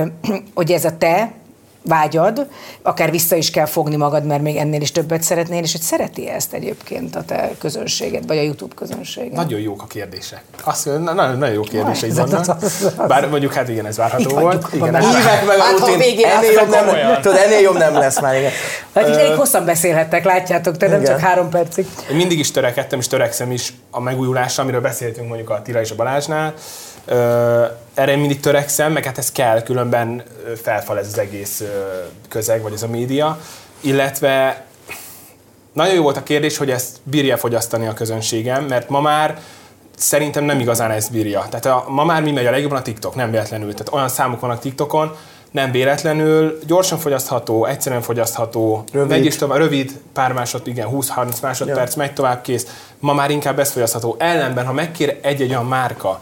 [0.55, 1.33] hogy ez a te
[1.83, 2.47] vágyad,
[2.83, 6.29] akár vissza is kell fogni magad, mert még ennél is többet szeretnél, és hogy szereti
[6.29, 9.33] ezt egyébként a te közönséged, vagy a YouTube közönséged?
[9.33, 10.43] Nagyon jók a kérdések.
[10.65, 12.57] Azt nagyon, nagyon jó kérdéseid vannak.
[13.09, 14.67] Bár mondjuk hát igen, ez várható volt.
[14.73, 15.01] Igen.
[15.01, 18.37] Hívek meg a Hát, ha rutin, ennél jobb, nem, tudod, ennél jobb nem lesz már,
[18.37, 18.51] igen.
[18.95, 21.87] Hát így elég hosszan beszélhettek, látjátok, te nem csak három percig.
[22.11, 25.91] Én mindig is törekedtem, és törekszem is a megújulásra, amiről beszéltünk mondjuk a Tira és
[25.91, 26.55] a Balázsnál.
[27.95, 30.23] Erre mindig törekszem, meg hát ez kell, különben
[30.63, 31.63] felfal ez az egész
[32.29, 33.39] közeg, vagy ez a média.
[33.81, 34.65] Illetve
[35.73, 39.39] nagyon jó volt a kérdés, hogy ezt bírja fogyasztani a közönségem, mert ma már
[39.97, 41.47] szerintem nem igazán ezt bírja.
[41.51, 43.71] Tehát a, ma már mi megy a legjobban a TikTok, nem véletlenül.
[43.73, 45.17] Tehát olyan számok vannak TikTokon,
[45.51, 49.09] nem véletlenül, gyorsan fogyasztható, egyszerűen fogyasztható, Rövid.
[49.09, 52.67] megy is tovább, rövid, pár másod, igen, 20-30 másodperc, megy tovább, kész.
[52.99, 54.17] Ma már inkább ez fogyasztható.
[54.19, 56.21] Ellenben, ha megkér egy-egy olyan márka,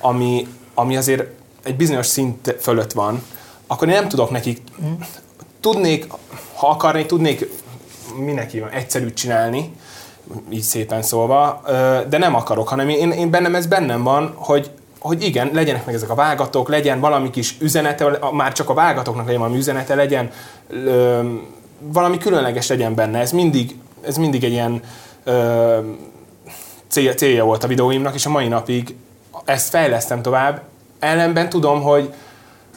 [0.00, 1.24] ami, ami azért
[1.62, 3.22] egy bizonyos szint fölött van,
[3.66, 4.60] akkor én nem tudok nekik,
[5.60, 6.06] tudnék,
[6.54, 7.48] ha akarnék, tudnék
[8.16, 9.72] minek van, egyszerűt csinálni,
[10.48, 11.62] így szépen szólva,
[12.08, 15.94] de nem akarok, hanem én, én bennem ez bennem van, hogy, hogy igen, legyenek meg
[15.94, 20.30] ezek a vágatok, legyen valami kis üzenete, már csak a vágatoknak legyen valami üzenete, legyen
[21.78, 23.18] valami különleges legyen benne.
[23.18, 24.82] Ez mindig, ez mindig egy ilyen
[25.24, 25.78] ö,
[26.88, 28.96] cél, célja volt a videóimnak, és a mai napig
[29.44, 30.62] ezt fejlesztem tovább.
[30.98, 32.14] Ellenben tudom, hogy,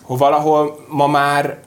[0.01, 1.57] hogy valahol ma már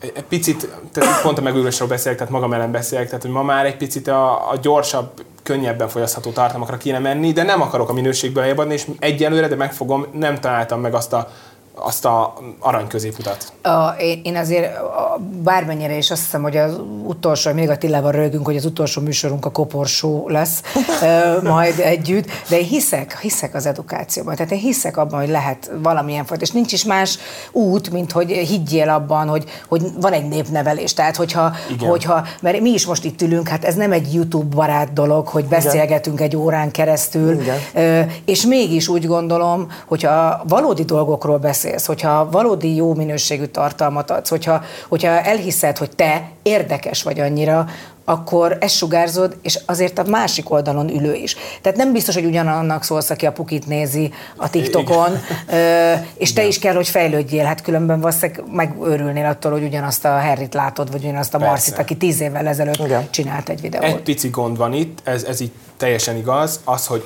[0.00, 3.66] egy picit, tehát pont a megújulásról beszélek, tehát magam ellen beszélek, tehát hogy ma már
[3.66, 8.42] egy picit a, a gyorsabb, könnyebben fogyasztható tartalmakra kéne menni, de nem akarok a minőségből
[8.42, 11.30] eljebb adni, és egyelőre, de megfogom, nem találtam meg azt a,
[11.78, 13.52] azt a arany középutat.
[13.62, 18.12] A, én, én azért a, bármennyire is azt hiszem, hogy az utolsó, még a Tillával
[18.12, 20.62] rögünk, hogy az utolsó műsorunk a koporsó lesz
[21.02, 24.34] ö, majd együtt, de én hiszek, hiszek az edukációban.
[24.34, 27.18] Tehát én hiszek abban, hogy lehet valamilyen fajta, és nincs is más
[27.52, 30.94] út, mint hogy higgyél abban, hogy, hogy van egy népnevelés.
[30.94, 31.88] Tehát, hogyha, Igen.
[31.88, 35.44] hogyha, mert mi is most itt ülünk, hát ez nem egy YouTube barát dolog, hogy
[35.44, 37.56] beszélgetünk egy órán keresztül, Igen.
[37.74, 44.28] Ö, és mégis úgy gondolom, hogyha valódi dolgokról beszélsz, hogyha valódi jó minőségű tartalmat adsz,
[44.28, 47.66] hogyha, hogyha elhiszed, hogy te érdekes vagy annyira,
[48.04, 51.36] akkor ezt sugárzod, és azért a másik oldalon ülő is.
[51.62, 55.10] Tehát nem biztos, hogy ugyanannak szólsz, aki a pukit nézi a TikTokon,
[55.50, 60.20] ö, és te is kell, hogy fejlődjél, hát különben valószínűleg megőrülnél attól, hogy ugyanazt a
[60.20, 61.52] Harryt látod, vagy ugyanazt a Persze.
[61.52, 63.10] Marcit, aki tíz évvel ezelőtt Igen.
[63.10, 63.84] csinált egy videót.
[63.84, 67.04] Egy pici gond van itt, ez, ez így teljesen igaz, az, hogy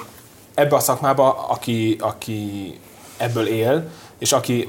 [0.55, 2.75] ebbe a szakmába, aki, aki
[3.17, 3.89] ebből él,
[4.21, 4.69] és aki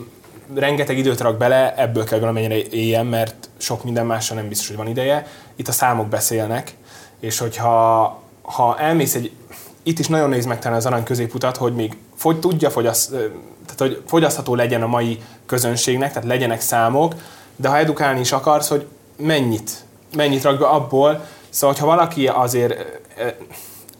[0.55, 4.77] rengeteg időt rak bele, ebből kell valamennyire éljen, mert sok minden másra nem biztos, hogy
[4.77, 5.27] van ideje.
[5.55, 6.73] Itt a számok beszélnek,
[7.19, 9.31] és hogyha ha elmész egy,
[9.83, 13.09] itt is nagyon nehéz megtalálni az arany középutat, hogy még fogy, tudja fogyaszt,
[13.65, 17.13] tehát hogy fogyasztható legyen a mai közönségnek, tehát legyenek számok,
[17.55, 18.87] de ha edukálni is akarsz, hogy
[19.17, 19.71] mennyit,
[20.15, 22.99] mennyit rak be abból, szóval ha valaki azért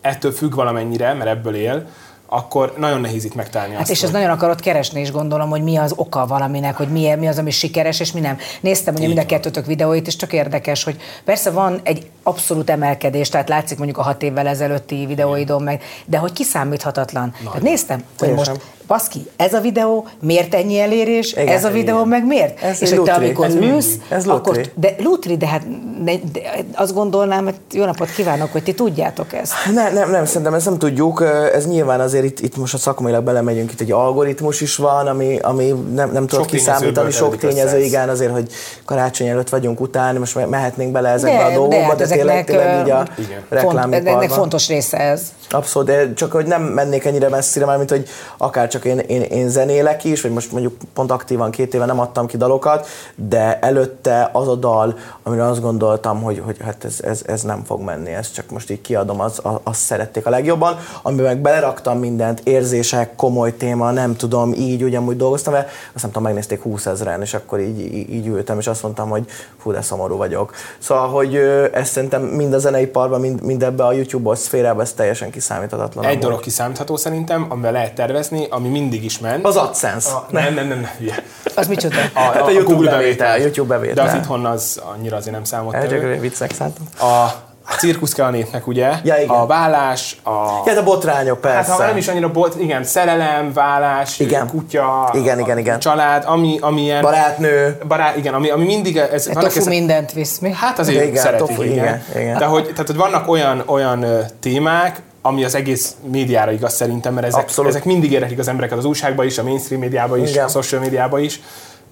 [0.01, 1.89] ettől függ valamennyire, mert ebből él,
[2.33, 5.63] akkor nagyon nehéz itt megtalálni Hát azt, és hogy- nagyon akarod keresni is gondolom, hogy
[5.63, 8.37] mi az oka valaminek, hogy mi, mi az, ami sikeres, és mi nem.
[8.61, 13.29] Néztem ugye mind a kettőtök videóit, és csak érdekes, hogy persze van egy abszolút emelkedés,
[13.29, 17.33] tehát látszik mondjuk a hat évvel ezelőtti videóidon meg, de hogy kiszámíthatatlan.
[17.43, 18.53] Tehát néztem, hogy Teljesen.
[18.53, 22.07] most baszki, ez a videó miért ennyi elérés, Igen, ez a videó igen.
[22.07, 22.63] meg miért?
[22.63, 24.01] Ez és hogy te lutri, amikor ez ülsz, mindig.
[24.09, 24.71] Ez akkor, lutri.
[24.75, 25.63] de lutri, de hát
[26.03, 26.39] de, de,
[26.73, 29.53] azt gondolnám, hogy jó napot kívánok, hogy ti tudjátok ezt.
[29.73, 31.23] Nem, nem, nem, szerintem ezt nem tudjuk.
[31.53, 35.39] Ez nyilván azért itt, itt most a szakmailag belemegyünk, itt egy algoritmus is van, ami,
[35.39, 37.83] ami nem, nem tudod kiszámítani, sok tényező, össze ez.
[37.83, 38.51] igen, azért, hogy
[38.85, 42.07] karácsony előtt vagyunk után, most me- mehetnénk bele ezekbe De- a de dolgokba, hát de,
[42.07, 43.05] tényleg, tényleg így a.
[43.05, 44.27] Font, ennek reklámiparban.
[44.27, 45.21] fontos része ez.
[45.49, 48.07] Abszolút, de csak hogy nem mennék ennyire messzire, már mint hogy
[48.37, 51.99] akár csak én, én, én zenélek is, vagy most mondjuk pont aktívan két éve nem
[51.99, 56.99] adtam ki dalokat, de előtte az a dal, amire azt gondoltam, hogy, hogy hát ez,
[57.03, 60.29] ez, ez nem fog menni, ezt csak most így kiadom, az, az, azt szerették a
[60.29, 60.77] legjobban.
[61.01, 66.11] Amiben meg beleraktam mindent, érzések, komoly téma, nem tudom, így ugyanúgy dolgoztam vele, azt nem
[66.11, 69.25] tudom, megnézték 20 ezeren, és akkor így, így, így ültem, és azt mondtam, hogy
[69.57, 70.53] fú, de szomorú vagyok.
[70.79, 71.35] Szóval, hogy
[71.73, 76.05] ezt szerintem mind a zeneiparban, mind, mind ebbe a YouTube-os szférában ez teljesen kiszámíthatatlan.
[76.05, 79.45] Egy dolog kiszámítható szerintem, amivel lehet tervezni, ami mindig is ment.
[79.45, 80.11] Az AdSense.
[80.11, 81.23] A, nem, nem, nem, nem, hülye.
[81.55, 81.95] Az micsoda?
[82.13, 83.45] A, a, Hát a a YouTube Google bevétel, bevétel.
[83.45, 84.05] YouTube bevétel.
[84.05, 86.85] De az itthon az annyira azért nem számot Csak viccek szántam.
[86.99, 88.91] A, a cirkusz kell a népnek, ugye?
[89.03, 89.29] Ja, igen.
[89.29, 90.29] A vállás, a...
[90.65, 91.71] Ja, de botrányok, Hát persze.
[91.71, 94.47] ha nem is annyira bot, igen, szerelem, vállás, Igen.
[94.47, 95.79] kutya, Igen, igen, igen.
[95.79, 97.01] család, ami, ami ilyen...
[97.01, 97.77] Barátnő.
[97.87, 98.97] Barát, igen, ami, ami mindig...
[98.97, 100.51] Ez, Egy vannak tofu mindent visz, mi?
[100.53, 101.75] Hát azért Igen, igen, szeretik, tofu, igen.
[101.75, 102.37] igen, igen.
[102.37, 104.05] De hogy, tehát, hogy vannak olyan, olyan
[104.39, 107.69] témák, ami az egész médiára igaz szerintem, mert ezek, Abszolút.
[107.71, 110.45] ezek mindig érdeklik az embereket az újságban is, a mainstream médiában is, Igen.
[110.45, 111.41] a social médiában is.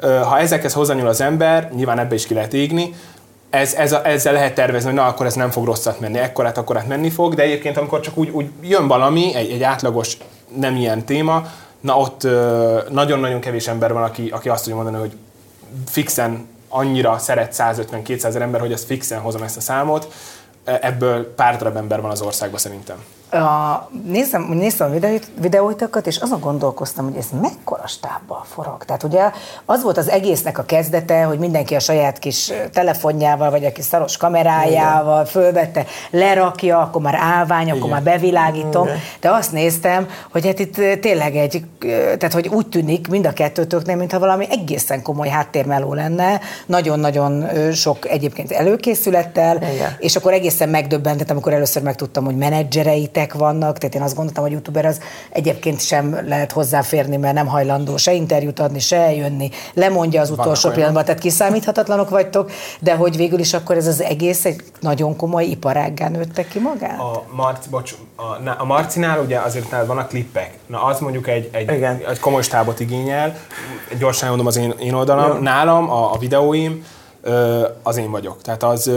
[0.01, 2.93] Ha ezekhez hozzányúl az ember, nyilván ebbe is ki lehet égni,
[3.49, 6.57] ez, ez a, ezzel lehet tervezni, hogy na akkor ez nem fog rosszat menni, ekkorát,
[6.57, 10.17] akkorát menni fog, de egyébként amikor csak úgy, úgy jön valami, egy, egy átlagos
[10.55, 11.47] nem ilyen téma,
[11.79, 12.27] na ott
[12.89, 15.17] nagyon-nagyon kevés ember van, aki, aki azt tudja mondani, hogy
[15.85, 20.13] fixen annyira szeret 150-200 ezer ember, hogy ezt fixen hozom ezt a számot.
[20.63, 23.03] Ebből pár darab ember van az országban szerintem.
[23.31, 28.85] A, nézem, néztem a videóit, videóitokat, és azon gondolkoztam, hogy ez mekkora stábbal forog.
[28.85, 29.31] Tehát ugye
[29.65, 33.85] az volt az egésznek a kezdete, hogy mindenki a saját kis telefonjával, vagy a kis
[33.85, 37.89] szaros kamerájával fölvette, lerakja, akkor már állvány, akkor Igen.
[37.89, 38.87] már bevilágítom.
[39.19, 43.33] De azt néztem, hogy hát itt tényleg egy, eh, tehát hogy úgy tűnik mind a
[43.33, 49.95] kettőtöknél, mintha valami egészen komoly háttérmeló lenne, nagyon-nagyon sok egyébként előkészülettel, Igen.
[49.99, 52.35] és akkor egészen megdöbbentett, amikor először megtudtam, hogy
[53.19, 54.99] menedzsereitek vannak, tehát én azt gondoltam, hogy youtuber az
[55.29, 60.49] egyébként sem lehet hozzáférni, mert nem hajlandó se interjút adni, se eljönni, lemondja az utolsó
[60.51, 60.73] olyanok.
[60.73, 65.45] pillanatban, tehát kiszámíthatatlanok vagytok, de hogy végül is akkor ez az egész egy nagyon komoly
[65.45, 66.99] iparággá nőtte ki magát?
[66.99, 70.53] A, Marci, bocs, a, a Marcinál ugye azért nálad vannak klippek.
[70.67, 72.01] Na az mondjuk egy, egy, Igen.
[72.09, 73.35] egy komoly stábot igényel.
[73.99, 75.41] Gyorsan mondom az én, én oldalam.
[75.41, 76.85] Nálam a, a videóim
[77.83, 78.41] az én vagyok.
[78.41, 78.91] Tehát az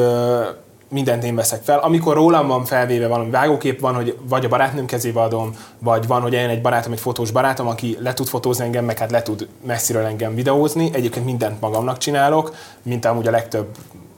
[0.92, 1.78] mindent én veszek fel.
[1.78, 6.20] Amikor rólam van felvéve valami vágókép, van, hogy vagy a barátnőm kezébe adom, vagy van,
[6.20, 9.22] hogy eljön egy barátom, egy fotós barátom, aki le tud fotózni engem, meg hát le
[9.22, 10.90] tud messziről engem videózni.
[10.92, 13.66] Egyébként mindent magamnak csinálok, mint amúgy a legtöbb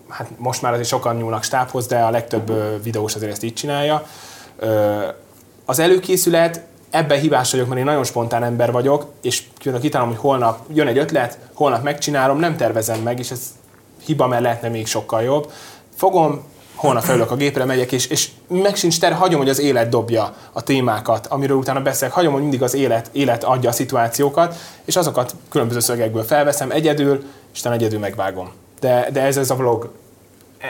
[0.08, 2.52] hát most már azért sokan nyúlnak stábhoz, de a legtöbb
[2.82, 4.06] videós azért ezt így csinálja.
[5.64, 10.22] Az előkészület, ebben hibás vagyok, mert én nagyon spontán ember vagyok, és különben kitalálom, hogy
[10.22, 13.40] holnap jön egy ötlet, holnap megcsinálom, nem tervezem meg, és ez
[14.04, 15.50] hiba, mert lehetne még sokkal jobb.
[15.94, 16.44] Fogom,
[16.74, 20.34] holnap felülök a gépre, megyek, és, és meg sincs ter, hagyom, hogy az élet dobja
[20.52, 24.54] a témákat, amiről utána beszélek, hagyom, hogy mindig az élet, élet adja a szituációkat,
[24.84, 28.52] és azokat különböző szögekből felveszem egyedül, és utána egyedül megvágom.
[28.80, 29.90] De, de ez, ez a vlog,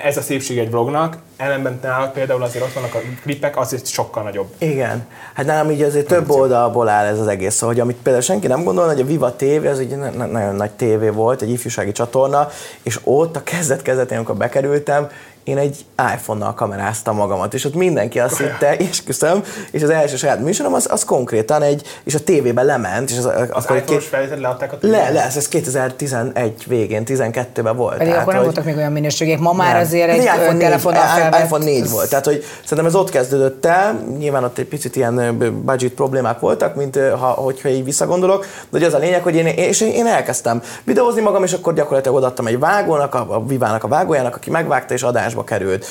[0.02, 4.22] ez a szépség egy vlognak, ellenben nálad például azért ott vannak a klipek, azért sokkal
[4.22, 4.46] nagyobb.
[4.58, 5.06] Igen.
[5.34, 7.54] Hát nálam így azért több oldalból áll ez az egész.
[7.54, 10.54] Szóval, hogy amit például senki nem gondolna, hogy a Viva TV, az egy na- nagyon
[10.54, 12.48] nagy tévé volt, egy ifjúsági csatorna,
[12.82, 15.08] és ott a kezdet-kezdetén, amikor bekerültem,
[15.44, 15.84] én egy
[16.14, 20.74] iPhone-nal kameráztam magamat, és ott mindenki azt hitte, és köszönöm, és az első saját műsorom
[20.74, 24.72] az, az konkrétan egy, és a tévében lement, és az, Az akkor iPhone-os felvételt leadták
[24.72, 27.96] a le, le, ez 2011 végén, 12-ben volt.
[27.96, 29.38] Pedig akkor nem hogy- voltak még olyan minőségek.
[29.38, 29.82] Ma már nem.
[29.82, 31.42] azért egy iPhone ö, 4, telefonnal felvett...
[31.42, 35.38] iPhone 4 volt, tehát hogy szerintem ez ott kezdődött el, nyilván ott egy picit ilyen
[35.64, 39.46] budget problémák voltak, mint ha, hogyha így visszagondolok, de hogy az a lényeg, hogy én,
[39.46, 43.88] és én elkezdtem videózni magam, és akkor gyakorlatilag odaadtam egy vágónak, a, a Vivának a
[43.88, 45.02] vágójának, aki megvágta és
[45.34, 45.86] adásba került.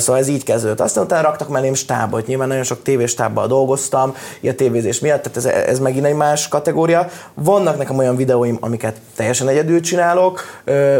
[0.00, 0.80] Szóval ez így kezdődött.
[0.80, 5.44] Aztán utána raktak mellém stábot, nyilván nagyon sok tévéstábbal dolgoztam, a tévézés miatt, tehát ez,
[5.44, 7.08] ez megint egy más kategória.
[7.34, 10.40] Vannak nekem olyan videóim, amiket teljesen egyedül csinálok,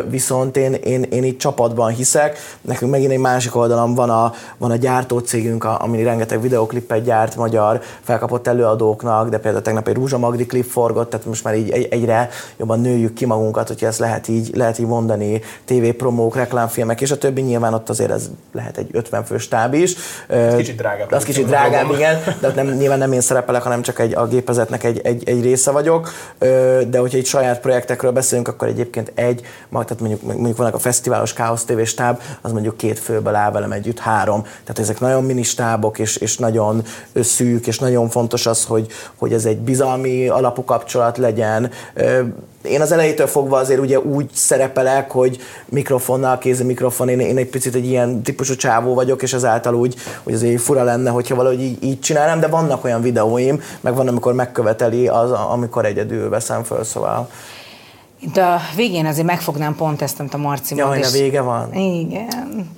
[0.09, 2.39] viszont én, én, én így csapatban hiszek.
[2.61, 7.81] Nekünk megint egy másik oldalon van a, van a gyártócégünk, ami rengeteg videoklippet gyárt magyar
[8.03, 11.89] felkapott előadóknak, de például tegnap egy Rúzsa Magdi klip forgott, tehát most már így egy,
[11.91, 17.11] egyre jobban nőjük ki magunkat, hogyha ezt lehet így, lehet így mondani, tévépromók, reklámfilmek, és
[17.11, 19.95] a többi nyilván ott azért ez lehet egy 50 fő stáb is.
[20.27, 21.09] Ö, kicsit drágább.
[21.09, 24.15] de Az kicsit drágább, igen, de ott nem, nyilván nem én szerepelek, hanem csak egy,
[24.15, 26.13] a gépezetnek egy, egy, egy része vagyok.
[26.89, 31.33] De hogyha egy saját projektekről beszélünk, akkor egyébként egy, tehát mondjuk, mondjuk vannak a fesztiválos
[31.33, 34.43] Káosz TV stáb, az mondjuk két főből áll velem együtt három.
[34.43, 36.83] Tehát ezek nagyon mini stábok, és, és nagyon
[37.15, 41.71] szűk, és nagyon fontos az, hogy, hogy ez egy bizalmi alapú kapcsolat legyen.
[42.63, 47.49] Én az elejétől fogva azért ugye úgy szerepelek, hogy mikrofonnal, kézi mikrofon, én, én egy
[47.49, 51.61] picit egy ilyen típusú csávó vagyok, és ezáltal úgy, hogy azért fura lenne, hogyha valahogy
[51.63, 56.63] így, így csinálnám, de vannak olyan videóim, meg van, amikor megköveteli az, amikor egyedül veszem
[56.63, 57.29] föl, szóval.
[58.21, 61.21] Itt a végén azért megfognám pont ezt, amit a Marci Ja, mond, hogy a és-
[61.21, 61.75] vége van.
[61.75, 62.71] Igen.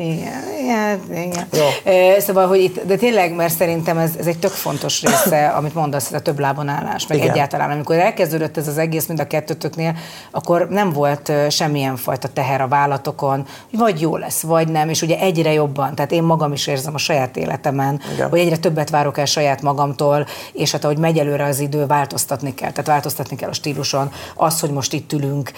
[0.00, 1.46] Igen, igen, igen.
[1.52, 1.92] Jó.
[2.18, 6.06] Szóval, hogy itt, de tényleg, mert szerintem ez, ez egy tök fontos része, amit mondasz,
[6.06, 7.30] ez a több lábon állás, meg igen.
[7.30, 7.70] egyáltalán.
[7.70, 9.96] Amikor elkezdődött ez az egész mind a kettőtöknél,
[10.30, 15.02] akkor nem volt semmilyen fajta teher a vállatokon, hogy vagy jó lesz, vagy nem, és
[15.02, 18.28] ugye egyre jobban, tehát én magam is érzem a saját életemen, igen.
[18.28, 22.54] hogy egyre többet várok el saját magamtól, és hát ahogy megy előre az idő, változtatni
[22.54, 22.70] kell.
[22.70, 24.10] Tehát változtatni kell a stíluson.
[24.34, 25.52] Az, hogy most itt ülünk,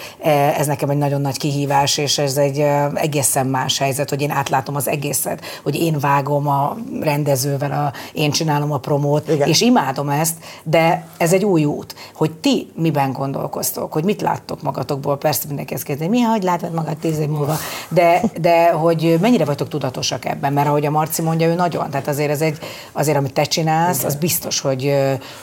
[0.57, 4.37] ez nekem egy nagyon nagy kihívás, és ez egy egészen más helyzet, hogy én én
[4.37, 9.47] átlátom az egészet, hogy én vágom a rendezővel, a, én csinálom a promót, Igen.
[9.47, 11.95] és imádom ezt, de ez egy új út.
[12.13, 16.73] Hogy ti miben gondolkoztok, hogy mit láttok magatokból, persze mindenki ezt kérdezi, mi, hogy látod
[16.73, 17.55] magad tíz év múlva,
[17.89, 22.07] de, de hogy mennyire vagytok tudatosak ebben, mert ahogy a Marci mondja, ő nagyon, tehát
[22.07, 22.57] azért ez egy,
[22.91, 24.07] azért amit te csinálsz, Igen.
[24.09, 24.95] az biztos, hogy,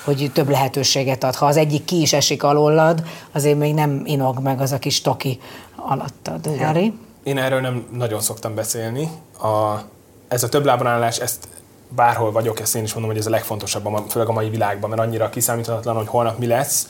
[0.05, 1.35] hogy több lehetőséget ad.
[1.35, 5.01] Ha az egyik ki is esik alólad, azért még nem inog meg az a kis
[5.01, 5.41] toki
[5.77, 6.49] alattad.
[6.61, 6.93] Harry?
[7.23, 9.09] Én erről nem nagyon szoktam beszélni.
[9.43, 9.81] A,
[10.29, 11.49] ez a több lábon ezt
[11.89, 15.03] bárhol vagyok, ezt én is mondom, hogy ez a legfontosabb, főleg a mai világban, mert
[15.03, 16.89] annyira kiszámíthatatlan, hogy holnap mi lesz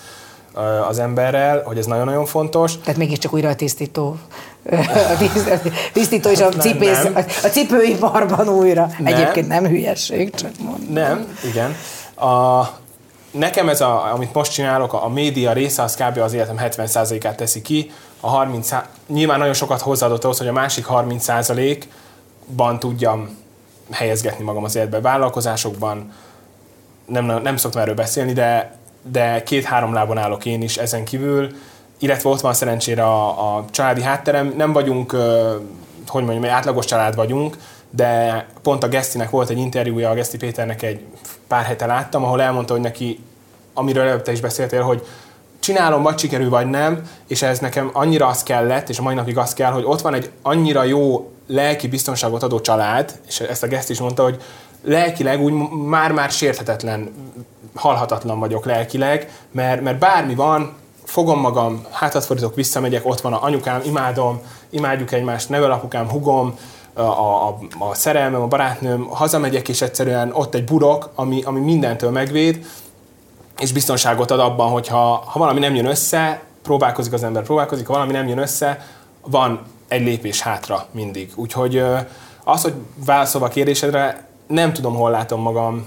[0.88, 2.78] az emberrel, hogy ez nagyon-nagyon fontos.
[2.78, 4.16] Tehát mégiscsak újra a tisztító,
[4.64, 5.60] a
[5.92, 7.24] tisztító és a, cipész, nem, nem.
[7.42, 8.90] a cipőiparban újra.
[8.98, 9.14] Nem.
[9.14, 10.92] Egyébként nem hülyeség, csak mondom.
[10.92, 11.76] Nem, igen.
[12.28, 12.66] A,
[13.30, 16.18] nekem ez, a, amit most csinálok, a, a média része, az kb.
[16.18, 17.90] az életem 70%-át teszi ki,
[18.20, 18.70] a 30,
[19.06, 23.36] nyilván nagyon sokat hozzáadott ahhoz, hogy a másik 30%-ban tudjam
[23.90, 25.00] helyezgetni magam az életbe.
[25.00, 26.12] Vállalkozásokban
[27.06, 31.56] nem, nem szoktam erről beszélni, de, de két-három lábon állok én is ezen kívül,
[31.98, 34.54] illetve ott van szerencsére a, a családi hátterem.
[34.56, 35.12] Nem vagyunk,
[36.06, 37.56] hogy mondjam, egy átlagos család vagyunk,
[37.90, 41.00] de pont a Gesztinek volt egy interjúja, a Geszti Péternek egy
[41.46, 43.24] pár hete láttam, ahol elmondta, hogy neki,
[43.74, 45.06] amiről előbb te is beszéltél, hogy
[45.68, 49.38] csinálom, vagy sikerül, vagy nem, és ez nekem annyira az kellett, és a mai napig
[49.38, 53.66] az kell, hogy ott van egy annyira jó lelki biztonságot adó család, és ezt a
[53.66, 54.42] Geszt is mondta, hogy
[54.84, 55.52] lelkileg úgy
[55.86, 57.10] már-már sérthetetlen,
[57.74, 63.42] halhatatlan vagyok lelkileg, mert, mert bármi van, fogom magam, hátat fordítok, visszamegyek, ott van a
[63.42, 64.40] anyukám, imádom,
[64.70, 66.58] imádjuk egymást, nevelapukám, hugom,
[66.94, 72.10] a, a, a szerelmem, a barátnőm, hazamegyek, és egyszerűen ott egy burok, ami, ami mindentől
[72.10, 72.66] megvéd,
[73.59, 77.86] és biztonságot ad abban, hogy ha, ha valami nem jön össze, próbálkozik az ember, próbálkozik,
[77.86, 78.86] ha valami nem jön össze,
[79.20, 81.32] van egy lépés hátra mindig.
[81.34, 81.84] Úgyhogy
[82.44, 85.86] az, hogy válaszolva a kérdésedre, nem tudom, hol látom magam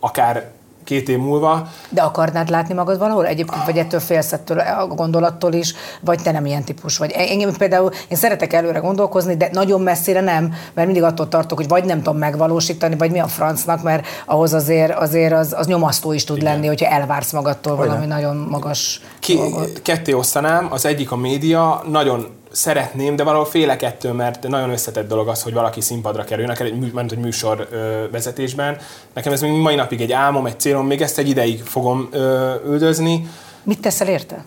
[0.00, 0.52] akár
[0.86, 1.68] két év múlva.
[1.88, 3.26] De akarnád látni magad valahol?
[3.26, 7.10] Egyébként vagy ettől félsz ettől a gondolattól is, vagy te nem ilyen típus vagy.
[7.10, 11.68] Engem például, én szeretek előre gondolkozni, de nagyon messzire nem, mert mindig attól tartok, hogy
[11.68, 16.12] vagy nem tudom megvalósítani, vagy mi a francnak, mert ahhoz azért, azért az, az nyomasztó
[16.12, 16.52] is tud Igen.
[16.52, 17.86] lenni, hogyha elvársz magadtól Olyan.
[17.86, 19.82] valami nagyon magas Ki, dolgot.
[19.82, 22.26] Ketté osztanám, az egyik a média, nagyon
[22.56, 26.66] szeretném, de valahol félek ettől, mert nagyon összetett dolog az, hogy valaki színpadra kerül, neked
[26.66, 28.76] egy, mű, egy műsor ö, vezetésben.
[29.12, 32.54] Nekem ez még mai napig egy álmom, egy célom, még ezt egy ideig fogom ö,
[32.66, 33.28] üldözni.
[33.62, 34.44] Mit teszel érte?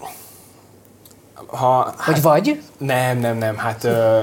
[1.47, 2.62] Ha, hogy hát, vagy?
[2.78, 3.57] Nem, nem, nem.
[3.57, 4.22] Hát ö,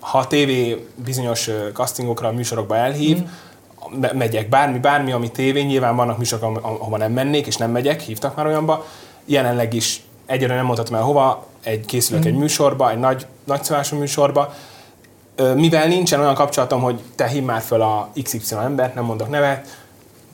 [0.00, 4.04] ha a tévé bizonyos castingokra, műsorokba elhív, mm.
[4.12, 4.48] megyek.
[4.48, 8.46] Bármi, bármi, ami tévé, nyilván vannak műsorok, ahova nem mennék, és nem megyek, hívtak már
[8.46, 8.84] olyanba.
[9.24, 12.26] Jelenleg is egyre nem mondhatom el hova, egy készülök mm.
[12.26, 14.54] egy műsorba, egy nagy, nagyszabású műsorba,
[15.54, 19.66] mivel nincsen olyan kapcsolatom, hogy te hív már föl a XY embert, nem mondok nevet,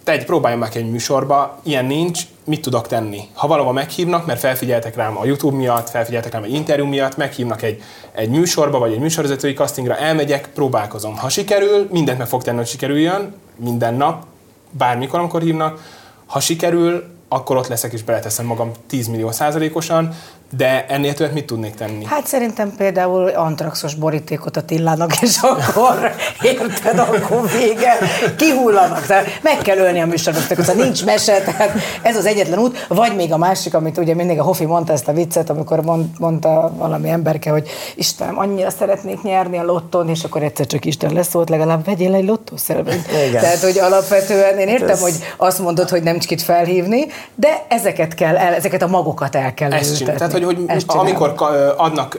[0.04, 3.28] te egy próbáljam meg egy műsorba, ilyen nincs, mit tudok tenni?
[3.32, 7.62] Ha valahol meghívnak, mert felfigyeltek rám a YouTube miatt, felfigyeltek rám egy interjú miatt, meghívnak
[7.62, 11.16] egy, egy műsorba, vagy egy műsorvezetői castingra, elmegyek, próbálkozom.
[11.16, 14.24] Ha sikerül, mindent meg fog tenni, hogy sikerüljön, minden nap,
[14.70, 15.80] bármikor, amikor hívnak.
[16.26, 20.14] Ha sikerül, akkor ott leszek és beleteszem magam 10 millió százalékosan,
[20.50, 22.04] de ennél többet mit tudnék tenni?
[22.04, 27.98] Hát szerintem például antraxos borítékot a Tillának, és akkor érted, akkor vége,
[28.36, 29.06] kihullanak.
[29.06, 31.72] Tehát meg kell ölni a műsorvezetőt, ha nincs mese, tehát
[32.02, 32.86] ez az egyetlen út.
[32.88, 36.04] Vagy még a másik, amit ugye mindig a Hofi mondta ezt a viccet, amikor mond,
[36.18, 41.12] mondta valami emberke, hogy Istenem, annyira szeretnék nyerni a lotton, és akkor egyszer csak Isten
[41.12, 43.08] lesz volt, legalább vegyél egy lottószervet.
[43.32, 45.00] Tehát, hogy alapvetően én értem, ez...
[45.00, 49.54] hogy azt mondod, hogy nem csak felhívni, de ezeket kell, el, ezeket a magokat el
[49.54, 50.04] kell Ezt
[50.44, 51.34] Hogy, hogy amikor
[51.76, 52.18] adnak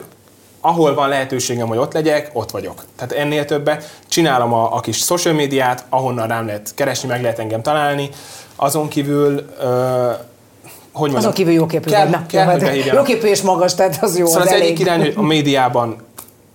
[0.60, 2.84] ahol van lehetőségem, hogy ott legyek, ott vagyok.
[2.96, 3.98] Tehát ennél többet.
[4.08, 8.08] Csinálom a, a kis social médiát, ahonnan rám lehet keresni, meg lehet engem találni.
[8.56, 10.16] Azon kívül uh,
[10.92, 12.26] hogy mondjam, Azon kívül jóképű kell, vagy.
[12.26, 14.26] Kell, kell, hogy jóképű és magas, tehát az jó.
[14.26, 15.96] Szóval az, az egyik irány, hogy a médiában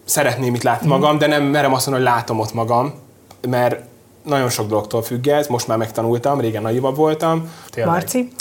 [0.06, 2.94] szeretném itt látni magam, de nem merem azt mondani, hogy látom ott magam,
[3.48, 3.80] mert
[4.24, 7.52] nagyon sok dologtól függ ez, most már megtanultam, régen naivabb voltam.
[7.70, 7.94] Tényleg.
[7.94, 8.32] Marci?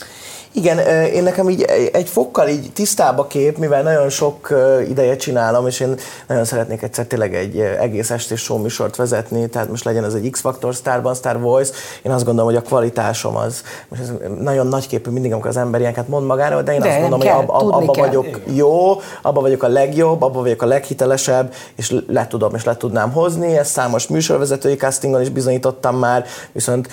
[0.54, 4.54] Igen, én nekem így egy fokkal így tisztább a kép, mivel nagyon sok
[4.88, 5.94] ideje csinálom, és én
[6.26, 10.30] nagyon szeretnék egyszer tényleg egy egész estés show műsort vezetni, tehát most legyen ez egy
[10.30, 11.72] X-Factor Starban, Star Voice,
[12.02, 15.56] én azt gondolom, hogy a kvalitásom az, most ez nagyon nagy képű mindig, amikor az
[15.56, 18.06] ember ilyeneket mond magáról, de én De azt nem gondolom, kell, hogy ab, abba kell.
[18.06, 22.76] vagyok jó, abba vagyok a legjobb, abba vagyok a leghitelesebb, és le tudom és le
[22.76, 23.56] tudnám hozni.
[23.56, 26.88] Ezt számos műsorvezetői castingon is bizonyítottam már, viszont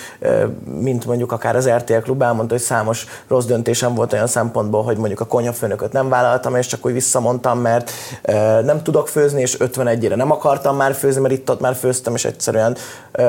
[0.80, 4.98] mint mondjuk akár az RTL Klub elmondta, hogy számos rossz döntésem volt olyan szempontból, hogy
[4.98, 7.92] mondjuk a konyhafőnököt nem vállaltam, és csak úgy visszamondtam, mert
[8.22, 12.16] ö, nem tudok főzni, és 51-ére nem akartam már főzni, mert itt ott már főztem,
[12.16, 12.78] és egyszerűen
[13.12, 13.24] ö,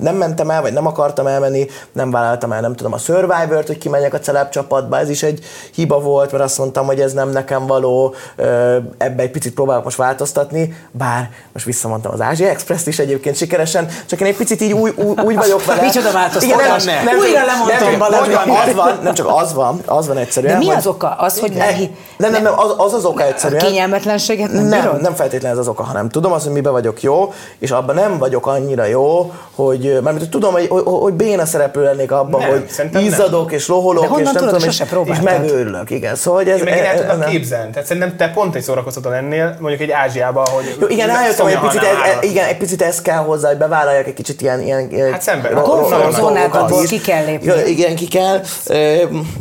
[0.00, 3.78] nem mentem el, vagy nem akartam elmenni, nem vállaltam el, nem tudom, a Survivor-t, hogy
[3.78, 5.44] kimenjek a celeb csapatba, ez is egy
[5.74, 9.84] hiba volt, mert azt mondtam, hogy ez nem nekem való, ö, ebbe egy picit próbálok
[9.84, 14.60] most változtatni, bár most visszamondtam az Ázsia Express-t is egyébként sikeresen, csak én egy picit
[14.60, 15.82] így új, új, úgy vagyok vele.
[15.82, 16.84] Micsoda változtatás.
[16.84, 18.44] Igen, nem, nem, Újra nem, lemondtam nem, valamit.
[18.44, 20.52] nem, az van, nem csak az van, az van egyszerűen.
[20.52, 21.08] De mi hogy- az oka?
[21.18, 23.60] Az, hogy nem, neki- nem, nem, nem, az az, az oka egyszerűen.
[23.60, 25.00] Kényelmetlenséget nem, Nem, bírod?
[25.00, 28.18] nem feltétlenül ez az oka, hanem tudom azt, hogy miben vagyok jó, és abban nem
[28.18, 32.50] vagyok annyira jó, hogy, mert hogy tudom, hogy, hogy, hogy béna szereplő lennék abban, Nem,
[32.50, 33.10] hogy szerintem nem.
[33.12, 36.14] izzadok és loholok, és nem tudod, tudom, és, és megőrülök, igen.
[36.14, 37.28] Szóval, hogy ez, Én meg én el e- tudom nem.
[37.28, 37.70] képzelni.
[37.70, 40.76] Tehát szerintem te pont egy szórakoztató lennél, mondjuk egy Ázsiában, hogy...
[40.80, 44.06] Jó, igen, rájöttem, hogy egy picit, ez, igen, egy picit ez kell hozzá, hogy bevállaljak
[44.06, 45.52] egy kicsit ilyen, ilyen Hát szemben.
[45.56, 46.88] A is.
[46.88, 47.52] ki kell lépni.
[47.70, 48.40] Igen, ki kell.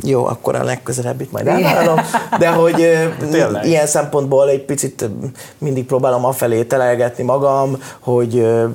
[0.03, 1.99] Jó, akkor a legközelebb itt majd elvállalom.
[2.39, 2.75] De hogy
[3.31, 3.65] Tényleg.
[3.65, 5.09] ilyen szempontból egy picit
[5.57, 8.67] mindig próbálom afelé telelgetni magam, hogy ö,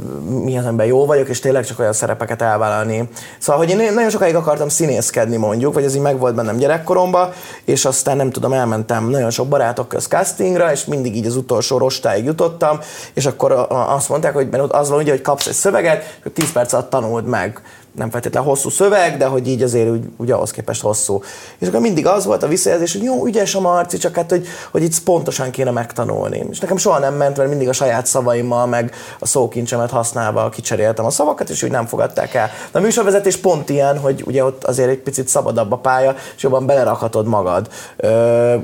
[0.45, 3.09] mi az, amiben jó vagyok, és tényleg csak olyan szerepeket elvállalni.
[3.39, 7.33] Szóval, hogy én nagyon sokáig akartam színészkedni mondjuk, vagy ez így megvolt bennem gyerekkoromban,
[7.65, 11.79] és aztán nem tudom, elmentem nagyon sok barátok köz castingra, és mindig így az utolsó
[11.79, 12.79] rostáig jutottam,
[13.15, 16.33] és akkor azt mondták, hogy mert ott az van ugye, hogy kapsz egy szöveget, hogy
[16.33, 17.61] 10 perc alatt tanuld meg
[17.95, 21.23] nem feltétlenül hosszú szöveg, de hogy így azért úgy, úgy ahhoz képest hosszú.
[21.59, 24.47] És akkor mindig az volt a visszajelzés, hogy jó, ügyes a Marci, csak hát, hogy,
[24.71, 26.47] hogy itt pontosan kéne megtanulni.
[26.51, 31.05] És nekem soha nem ment, mert mindig a saját szavaimmal, meg a szókincsemet használva kicseréltem
[31.05, 32.51] a szavakat, és úgy nem fogadták el.
[32.73, 36.43] De a műsorvezetés pont ilyen, hogy ugye ott azért egy picit szabadabb a pálya, és
[36.43, 37.69] jobban belerakhatod magad.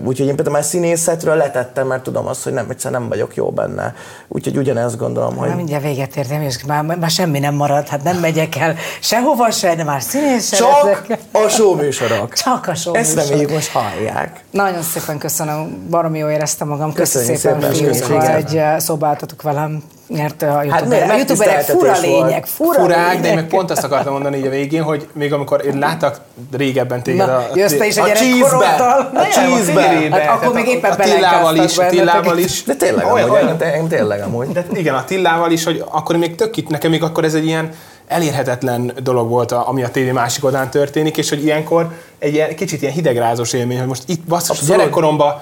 [0.04, 3.50] Úgyhogy én például már színészetről letettem, mert tudom azt, hogy nem, egyszerűen nem vagyok jó
[3.50, 3.94] benne.
[4.28, 5.48] Úgyhogy ugyanezt gondolom, hogy...
[5.48, 8.74] Már mindjárt véget értem, és már, már semmi nem marad, hát nem megyek el
[9.16, 11.18] sehova se, de már színész se Csak leszek.
[11.32, 12.32] a showműsorok.
[12.32, 14.40] Csak a show Ezt reméljük most hallják.
[14.50, 16.92] Nagyon szépen köszönöm, baromi jól éreztem magam.
[16.92, 21.62] Köszönjük szépen, szépen, fiúk, hogy eh, szobáltatok velem, mert a Hát youtuberek, ne, a youtuberek
[21.62, 23.34] fura lények, fura Furák, de én lények.
[23.34, 26.20] meg pont azt akartam mondani így a végén, hogy még amikor én láttak
[26.56, 27.48] régebben téged Na, a...
[27.54, 28.66] jössz te is a a cheese-be,
[29.14, 30.20] a cheese-be.
[30.20, 32.62] Hát akkor még éppen a Tillával is, a Tillával is.
[32.62, 34.48] De tényleg Olyan- amúgy, tényleg amúgy.
[34.52, 37.46] De igen, a Tillával is, hogy akkor még tök itt, nekem még akkor ez egy
[37.46, 37.70] ilyen
[38.08, 42.54] elérhetetlen dolog volt, a- ami a tévé másik oldalán történik, és hogy ilyenkor egy ilyen,
[42.56, 45.34] kicsit ilyen hidegrázós élmény, hogy most itt basszus, gyerekkoromban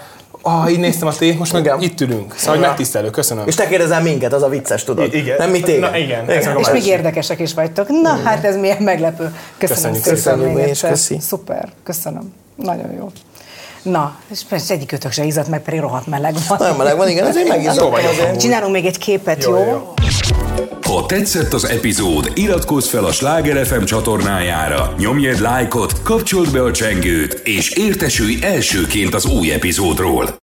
[0.43, 1.81] ah, így néztem a tévét, most meg Igen.
[1.81, 2.35] itt ülünk.
[2.37, 3.47] Szóval, hogy megtisztelő, köszönöm.
[3.47, 5.15] És te kérdezel minket, az a vicces, tudod?
[5.15, 5.37] I- igen.
[5.39, 5.81] Nem mi téged.
[5.81, 7.89] Na, igen, meg a És még érdekesek is vagytok.
[7.89, 9.35] Na, hát ez milyen meglepő.
[9.59, 10.91] Köszönöm Köszönjük szépen is, egyszer.
[10.91, 11.19] köszi.
[11.21, 12.33] Szuper, köszönöm.
[12.57, 13.11] Nagyon jó.
[13.85, 16.59] Na, és persze egyik kötök se izzadt meg, pedig rohadt meleg van.
[16.61, 18.41] Nagyon meleg van, igen, ezért megizzadtam azért.
[18.41, 19.57] Csinálunk még egy képet, jó?
[19.57, 19.95] Jó, jó.
[20.87, 26.62] Ha tetszett az epizód, iratkozz fel a Sláger FM csatornájára, nyomj egy lájkot, kapcsold be
[26.62, 30.43] a csengőt, és értesülj elsőként az új epizódról.